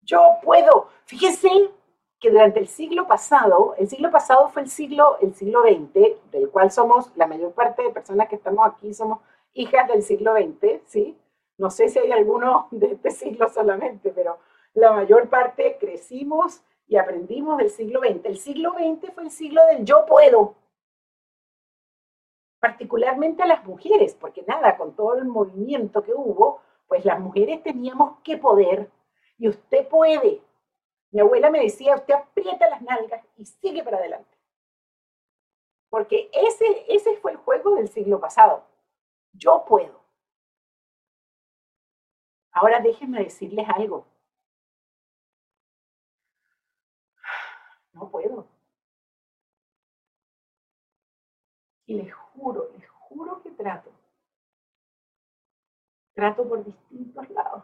[0.03, 0.91] Yo puedo.
[1.07, 1.51] Fíjense
[2.21, 6.49] que durante el siglo pasado, el siglo pasado fue el siglo, el siglo XX, del
[6.49, 9.19] cual somos, la mayor parte de personas que estamos aquí somos
[9.53, 11.19] hijas del siglo XX, ¿sí?
[11.59, 14.39] No sé si hay alguno de este siglo solamente, pero
[14.75, 18.25] la mayor parte crecimos y aprendimos del siglo XX.
[18.25, 20.55] El siglo XX fue el siglo del yo puedo,
[22.61, 27.63] particularmente a las mujeres, porque nada, con todo el movimiento que hubo, pues las mujeres
[27.63, 28.91] teníamos que poder
[29.39, 30.43] y usted puede.
[31.11, 34.37] Mi abuela me decía, usted aprieta las nalgas y sigue para adelante.
[35.89, 38.65] Porque ese, ese fue el juego del siglo pasado.
[39.33, 40.06] Yo puedo.
[42.57, 44.07] Ahora déjenme decirles algo.
[47.93, 48.49] No puedo.
[51.87, 53.91] Y les juro, les juro que trato.
[56.15, 57.63] Trato por distintos lados.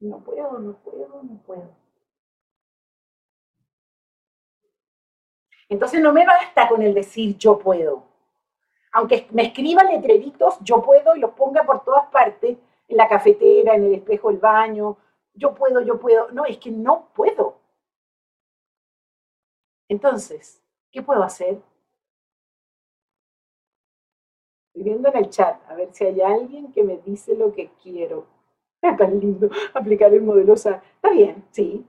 [0.00, 1.74] No puedo, no puedo, no puedo.
[5.70, 8.11] Entonces no me basta con el decir yo puedo.
[8.92, 13.74] Aunque me escriba letreritos, yo puedo y los ponga por todas partes, en la cafetera,
[13.74, 14.98] en el espejo del baño,
[15.34, 16.30] yo puedo, yo puedo.
[16.30, 17.56] No, es que no puedo.
[19.88, 21.60] Entonces, ¿qué puedo hacer?
[24.68, 27.70] Estoy viendo en el chat, a ver si hay alguien que me dice lo que
[27.82, 28.26] quiero.
[28.82, 31.86] Es tan lindo aplicar el modelo Está bien, sí.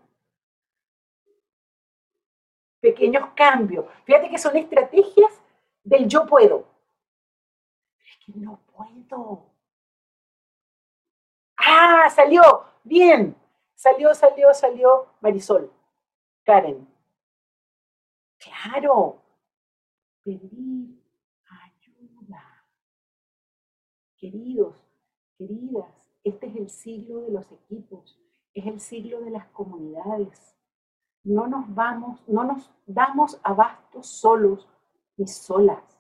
[2.82, 3.86] Pequeños cambios.
[4.04, 5.42] Fíjate que son estrategias
[5.84, 6.73] del yo puedo.
[8.26, 9.46] Que no puedo.
[11.58, 12.42] Ah, salió.
[12.84, 13.36] Bien.
[13.76, 15.72] Salió, salió, salió Marisol.
[16.46, 16.88] Karen.
[18.44, 19.22] Claro,
[20.24, 21.02] pedir
[21.50, 22.66] ayuda.
[24.18, 24.76] Queridos,
[25.38, 28.20] queridas, este es el siglo de los equipos,
[28.54, 30.58] es el siglo de las comunidades.
[31.24, 34.68] No nos vamos, no nos damos abasto solos
[35.16, 35.93] ni solas.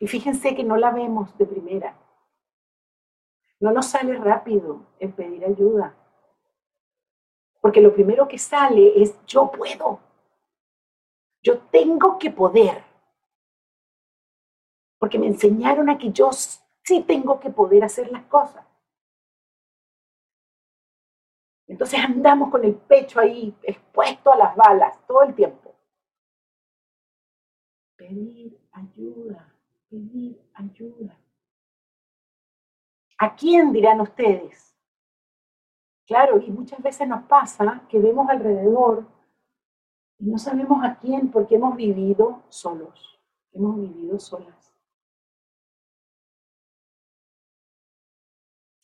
[0.00, 1.94] Y fíjense que no la vemos de primera.
[3.60, 5.94] No nos sale rápido el pedir ayuda.
[7.60, 10.00] Porque lo primero que sale es yo puedo.
[11.42, 12.82] Yo tengo que poder.
[14.98, 18.64] Porque me enseñaron a que yo sí tengo que poder hacer las cosas.
[21.66, 25.74] Entonces andamos con el pecho ahí expuesto a las balas todo el tiempo.
[27.96, 29.54] Pedir ayuda,
[29.90, 31.18] pedir ayuda.
[33.18, 34.74] ¿A quién dirán ustedes?
[36.06, 39.06] Claro, y muchas veces nos pasa que vemos alrededor
[40.18, 43.20] y no sabemos a quién porque hemos vivido solos,
[43.52, 44.74] hemos vivido solas.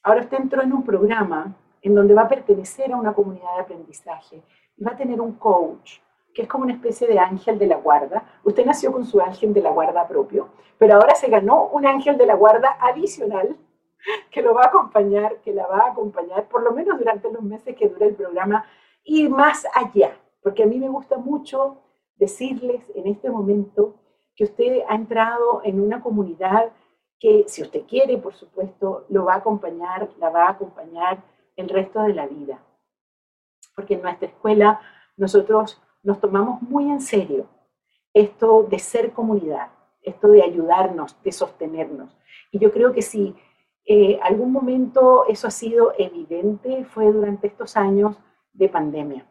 [0.03, 3.63] Ahora usted entró en un programa en donde va a pertenecer a una comunidad de
[3.63, 4.43] aprendizaje
[4.77, 5.99] y va a tener un coach
[6.37, 8.23] que es como una especie de ángel de la guarda.
[8.45, 12.19] Usted nació con su ángel de la guarda propio, pero ahora se ganó un ángel
[12.19, 13.57] de la guarda adicional
[14.31, 17.43] que lo va a acompañar, que la va a acompañar, por lo menos durante los
[17.43, 18.67] meses que dura el programa,
[19.03, 21.79] y más allá, porque a mí me gusta mucho
[22.17, 23.95] decirles en este momento
[24.35, 26.71] que usted ha entrado en una comunidad
[27.19, 31.23] que, si usted quiere, por supuesto, lo va a acompañar, la va a acompañar
[31.57, 32.63] el resto de la vida.
[33.75, 34.83] Porque en nuestra escuela
[35.17, 37.49] nosotros nos tomamos muy en serio
[38.15, 39.71] esto de ser comunidad,
[40.03, 42.17] esto de ayudarnos, de sostenernos.
[42.53, 43.35] Y yo creo que si
[43.85, 48.17] eh, algún momento eso ha sido evidente, fue durante estos años
[48.53, 49.27] de pandemia,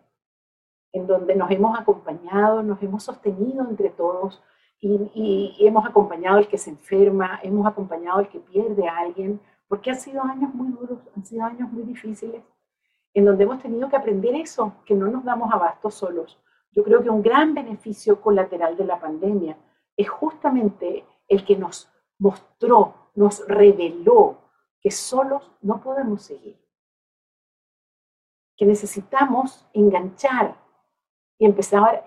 [0.92, 4.44] en donde nos hemos acompañado, nos hemos sostenido entre todos
[4.82, 9.92] y, hemos acompañado al que se enferma, hemos acompañado al que pierde a alguien, porque
[9.92, 12.44] han sido años muy duros, han sido años muy difíciles,
[13.14, 16.38] en donde hemos tenido que aprender eso, que no nos damos abasto solos.
[16.76, 19.58] Yo creo que un gran beneficio colateral de la pandemia
[19.96, 24.38] es justamente el que nos mostró, nos reveló
[24.82, 26.60] que solos no podemos seguir,
[28.58, 30.56] que necesitamos enganchar
[31.40, 32.06] y empezar,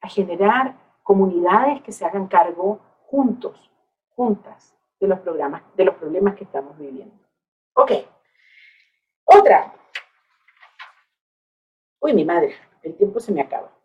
[0.00, 3.70] a generar comunidades que se hagan cargo juntos,
[4.10, 7.14] juntas, de los, programas, de los problemas que estamos viviendo.
[7.74, 7.92] Ok.
[9.24, 9.74] Otra.
[12.00, 12.54] Uy, mi madre,
[12.84, 13.76] el tiempo se me acaba.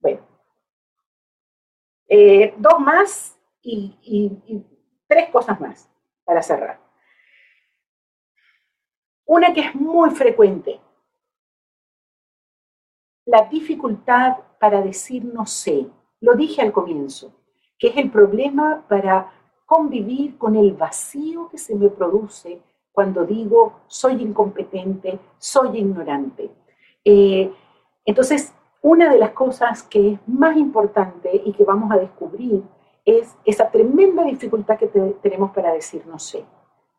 [0.00, 0.26] Bueno.
[2.08, 4.64] Eh, dos más y
[5.06, 5.88] tres cosas más
[6.24, 6.80] para cerrar.
[9.24, 10.80] Una que es muy frecuente,
[13.24, 15.86] la dificultad para decir no sé.
[16.20, 17.32] Lo dije al comienzo,
[17.78, 19.32] que es el problema para
[19.66, 22.60] convivir con el vacío que se me produce
[22.92, 26.50] cuando digo soy incompetente, soy ignorante.
[27.04, 27.52] Eh,
[28.04, 32.62] entonces, una de las cosas que es más importante y que vamos a descubrir
[33.04, 34.88] es esa tremenda dificultad que
[35.22, 36.44] tenemos para decir no sé.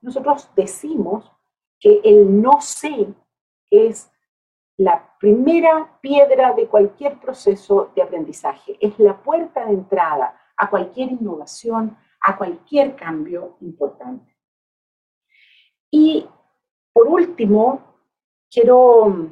[0.01, 1.31] Nosotros decimos
[1.79, 3.13] que el no sé
[3.69, 4.11] es
[4.77, 11.11] la primera piedra de cualquier proceso de aprendizaje, es la puerta de entrada a cualquier
[11.11, 14.32] innovación, a cualquier cambio importante.
[15.95, 16.27] Y
[16.91, 17.79] por último,
[18.49, 19.29] quiero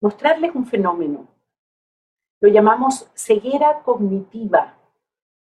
[0.00, 1.26] mostrarles un fenómeno.
[2.38, 4.78] Lo llamamos ceguera cognitiva.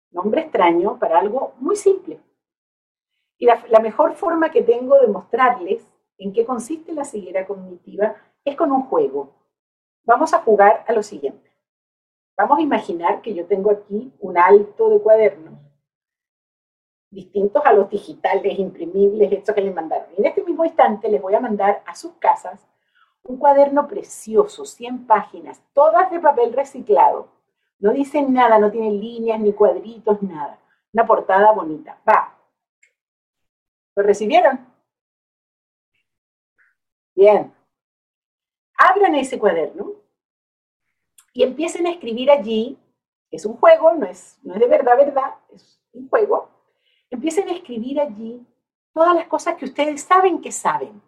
[0.09, 2.19] Nombre extraño para algo muy simple.
[3.37, 8.17] Y la, la mejor forma que tengo de mostrarles en qué consiste la ceguera cognitiva
[8.43, 9.33] es con un juego.
[10.03, 11.49] Vamos a jugar a lo siguiente.
[12.35, 15.53] Vamos a imaginar que yo tengo aquí un alto de cuadernos,
[17.11, 20.07] distintos a los digitales, imprimibles, estos que les mandaron.
[20.17, 22.65] Y en este mismo instante les voy a mandar a sus casas
[23.23, 27.29] un cuaderno precioso, 100 páginas, todas de papel reciclado.
[27.79, 30.59] No dicen nada, no tienen líneas ni cuadritos, nada.
[30.93, 31.99] Una portada bonita.
[32.07, 32.35] Va.
[33.95, 34.65] ¿Lo recibieron?
[37.13, 37.53] Bien.
[38.77, 39.93] Abran ese cuaderno
[41.33, 42.77] y empiecen a escribir allí.
[43.29, 46.49] Es un juego, no es, no es de verdad, verdad, es un juego.
[47.11, 48.43] Empiecen a escribir allí
[48.93, 51.01] todas las cosas que ustedes saben que saben.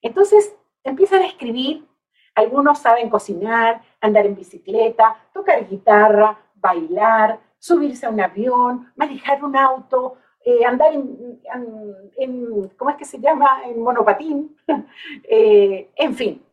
[0.00, 1.86] Entonces, empiezan a escribir.
[2.34, 9.56] Algunos saben cocinar, andar en bicicleta, tocar guitarra, bailar, subirse a un avión, manejar un
[9.56, 14.56] auto, eh, andar en, ¿cómo es que se llama?, en monopatín,
[15.24, 16.44] eh, en fin.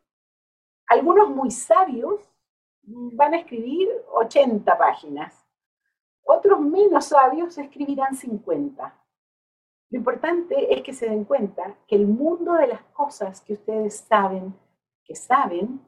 [0.88, 2.22] Algunos muy sabios
[2.84, 5.46] van a escribir 80 páginas,
[6.30, 8.94] otros menos sabios escribirán 50.
[9.90, 13.98] Lo importante es que se den cuenta que el mundo de las cosas que ustedes
[13.98, 14.56] saben,
[15.04, 15.82] que saben,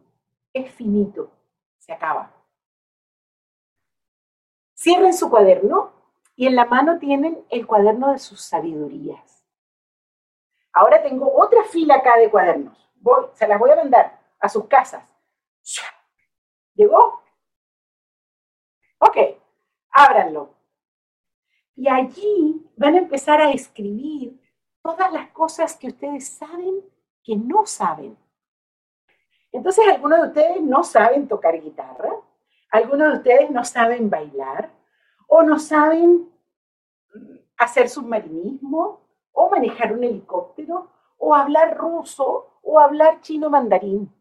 [0.52, 1.32] es finito,
[1.78, 2.34] se acaba.
[4.76, 5.92] Cierren su cuaderno
[6.36, 9.46] y en la mano tienen el cuaderno de sus sabidurías.
[10.74, 12.90] Ahora tengo otra fila acá de cuadernos.
[13.34, 15.08] se las voy a mandar a sus casas.
[16.74, 17.22] ¿Llegó?
[19.00, 19.18] Ok,
[19.92, 20.56] ábranlo.
[21.76, 24.40] Y allí van a empezar a escribir
[24.82, 26.82] todas las cosas que ustedes saben
[27.24, 28.18] que no saben.
[29.52, 32.12] Entonces, algunos de ustedes no saben tocar guitarra,
[32.72, 34.72] algunos de ustedes no saben bailar,
[35.28, 36.30] o no saben
[37.58, 39.02] hacer submarinismo,
[39.34, 44.12] o manejar un helicóptero, o hablar ruso, o hablar chino mandarín.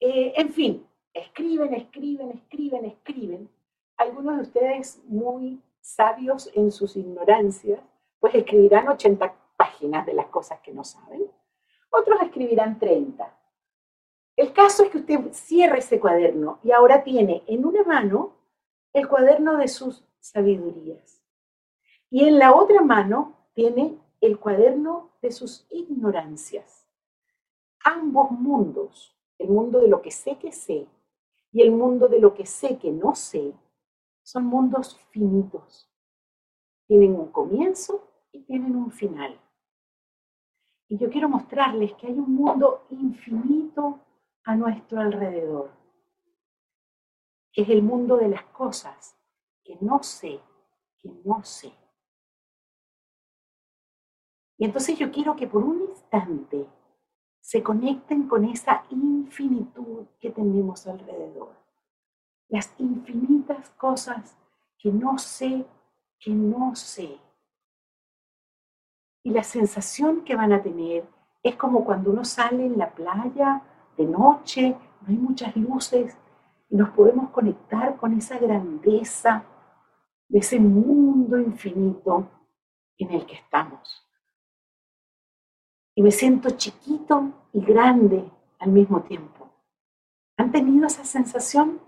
[0.00, 3.50] Eh, en fin, escriben, escriben, escriben, escriben.
[3.96, 7.80] Algunos de ustedes muy sabios en sus ignorancias,
[8.18, 11.30] pues escribirán 80 páginas de las cosas que no saben.
[11.90, 13.32] Otros escribirán 30.
[14.36, 18.34] El caso es que usted cierre ese cuaderno y ahora tiene en una mano
[18.92, 21.22] el cuaderno de sus sabidurías.
[22.10, 26.86] Y en la otra mano tiene el cuaderno de sus ignorancias.
[27.84, 30.86] Ambos mundos, el mundo de lo que sé que sé
[31.52, 33.54] y el mundo de lo que sé que no sé,
[34.26, 35.88] son mundos finitos.
[36.88, 39.40] Tienen un comienzo y tienen un final.
[40.88, 44.00] Y yo quiero mostrarles que hay un mundo infinito
[44.42, 45.70] a nuestro alrededor.
[47.52, 49.16] Es el mundo de las cosas
[49.62, 50.40] que no sé,
[50.98, 51.72] que no sé.
[54.58, 56.66] Y entonces yo quiero que por un instante
[57.40, 61.65] se conecten con esa infinitud que tenemos alrededor.
[62.48, 64.36] Las infinitas cosas
[64.78, 65.66] que no sé,
[66.18, 67.18] que no sé.
[69.22, 71.08] Y la sensación que van a tener
[71.42, 73.62] Es como cuando uno sale en la playa
[73.96, 76.16] de noche, no hay muchas luces
[76.68, 79.44] y nos podemos conectar con esa grandeza
[80.28, 82.28] de ese mundo infinito
[82.98, 84.04] en el que estamos.
[85.94, 88.28] Y me siento chiquito y grande
[88.58, 89.48] al mismo tiempo.
[90.36, 91.80] ¿Han tenido esa sensación?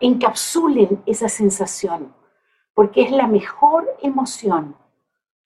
[0.00, 2.14] Encapsulen esa sensación,
[2.74, 4.76] porque es la mejor emoción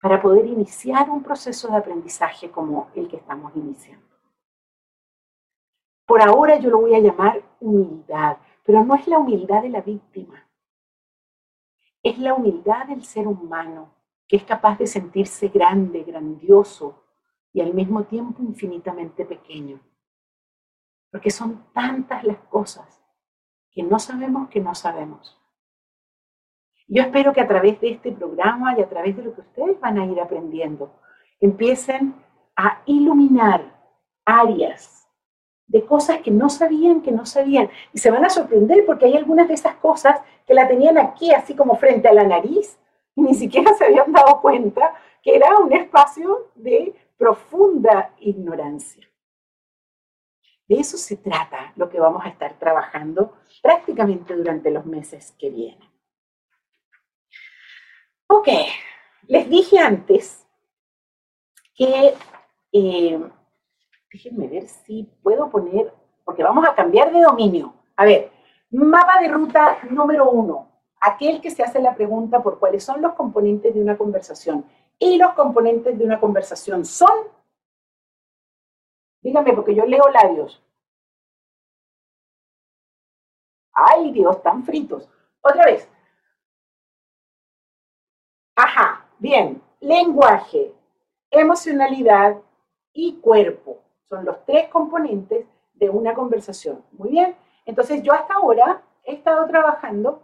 [0.01, 4.07] para poder iniciar un proceso de aprendizaje como el que estamos iniciando.
[6.07, 9.81] Por ahora yo lo voy a llamar humildad, pero no es la humildad de la
[9.81, 10.47] víctima,
[12.03, 13.95] es la humildad del ser humano
[14.29, 17.03] que es capaz de sentirse grande, grandioso
[17.53, 19.81] y al mismo tiempo infinitamente pequeño.
[21.11, 23.04] Porque son tantas las cosas
[23.75, 25.39] que no sabemos que no sabemos.
[26.87, 29.81] Yo espero que a través de este programa y a través de lo que ustedes
[29.81, 30.93] van a ir aprendiendo,
[31.41, 32.15] empiecen
[32.57, 33.63] a iluminar
[34.25, 35.09] áreas
[35.67, 37.71] de cosas que no sabían, que no sabían.
[37.93, 41.33] Y se van a sorprender porque hay algunas de esas cosas que la tenían aquí,
[41.33, 42.79] así como frente a la nariz,
[43.17, 49.09] y ni siquiera se habían dado cuenta que era un espacio de profunda ignorancia.
[50.67, 55.51] De eso se trata lo que vamos a estar trabajando prácticamente durante los meses que
[55.51, 55.91] vienen.
[58.27, 58.49] Ok,
[59.29, 60.47] les dije antes
[61.75, 62.15] que
[62.73, 63.21] eh,
[64.15, 65.93] déjenme ver si puedo poner,
[66.25, 67.75] porque vamos a cambiar de dominio.
[67.97, 68.31] A ver,
[68.71, 73.15] mapa de ruta número uno, aquel que se hace la pregunta por cuáles son los
[73.15, 74.65] componentes de una conversación.
[74.99, 77.11] Y los componentes de una conversación son,
[79.25, 80.63] dígame, porque yo leo labios.
[83.73, 85.09] Ay, Dios, están fritos.
[85.41, 85.89] Otra vez.
[88.55, 89.61] Ajá, bien.
[89.81, 90.73] Lenguaje,
[91.31, 92.41] emocionalidad
[92.93, 93.83] y cuerpo.
[94.05, 96.85] Son los tres componentes de una conversación.
[96.93, 97.37] Muy bien.
[97.65, 100.23] Entonces yo hasta ahora he estado trabajando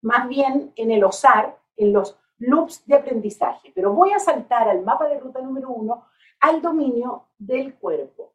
[0.00, 4.82] más bien en el OSAR, en los loops de aprendizaje, pero voy a saltar al
[4.82, 6.06] mapa de ruta número uno
[6.40, 8.32] al dominio del cuerpo.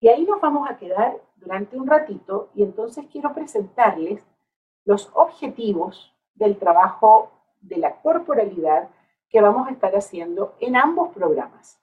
[0.00, 4.24] Y ahí nos vamos a quedar durante un ratito y entonces quiero presentarles
[4.84, 8.88] los objetivos del trabajo de la corporalidad
[9.28, 11.80] que vamos a estar haciendo en ambos programas.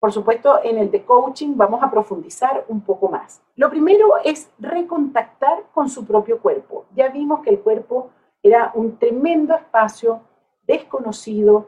[0.00, 3.42] Por supuesto, en el de coaching vamos a profundizar un poco más.
[3.56, 6.86] Lo primero es recontactar con su propio cuerpo.
[6.94, 8.10] Ya vimos que el cuerpo
[8.42, 10.20] era un tremendo espacio
[10.62, 11.66] desconocido,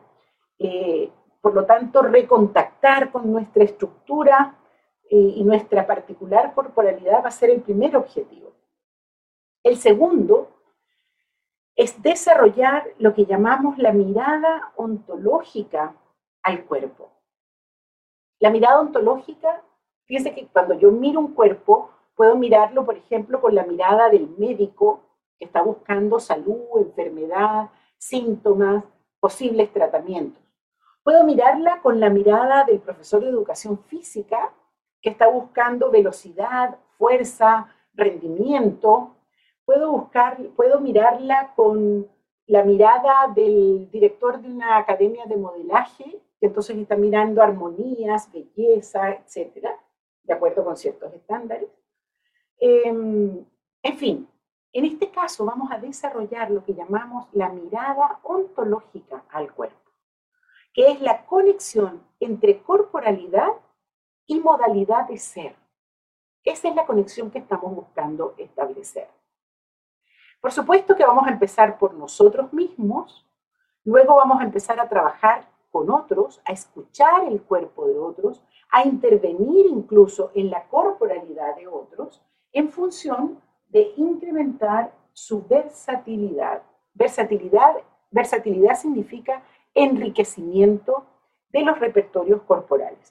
[0.61, 4.59] eh, por lo tanto, recontactar con nuestra estructura
[5.09, 8.53] eh, y nuestra particular corporalidad va a ser el primer objetivo.
[9.63, 10.51] El segundo
[11.75, 15.97] es desarrollar lo que llamamos la mirada ontológica
[16.43, 17.11] al cuerpo.
[18.39, 19.63] La mirada ontológica,
[20.05, 24.29] fíjense que cuando yo miro un cuerpo, puedo mirarlo, por ejemplo, con la mirada del
[24.37, 25.05] médico
[25.39, 28.85] que está buscando salud, enfermedad, síntomas,
[29.21, 30.50] posibles tratamientos.
[31.03, 34.53] Puedo mirarla con la mirada del profesor de educación física
[35.01, 39.17] que está buscando velocidad, fuerza, rendimiento.
[39.65, 42.09] Puedo, buscar, puedo mirarla con
[42.47, 49.11] la mirada del director de una academia de modelaje que entonces está mirando armonías, belleza,
[49.11, 49.79] etcétera,
[50.25, 51.69] de acuerdo con ciertos estándares.
[52.59, 53.45] Em,
[53.83, 54.29] en fin,
[54.73, 59.80] en este caso vamos a desarrollar lo que llamamos la mirada ontológica al cuerpo,
[60.73, 63.53] que es la conexión entre corporalidad
[64.27, 65.57] y modalidad de ser.
[66.45, 69.09] Esa es la conexión que estamos buscando establecer.
[70.41, 73.27] Por supuesto que vamos a empezar por nosotros mismos,
[73.85, 78.85] luego vamos a empezar a trabajar con otros, a escuchar el cuerpo de otros, a
[78.85, 86.63] intervenir incluso en la corporalidad de otros, en función de incrementar su versatilidad.
[86.95, 87.77] Versatilidad,
[88.11, 89.43] versatilidad significa
[89.75, 91.07] enriquecimiento
[91.51, 93.09] de los repertorios corporales.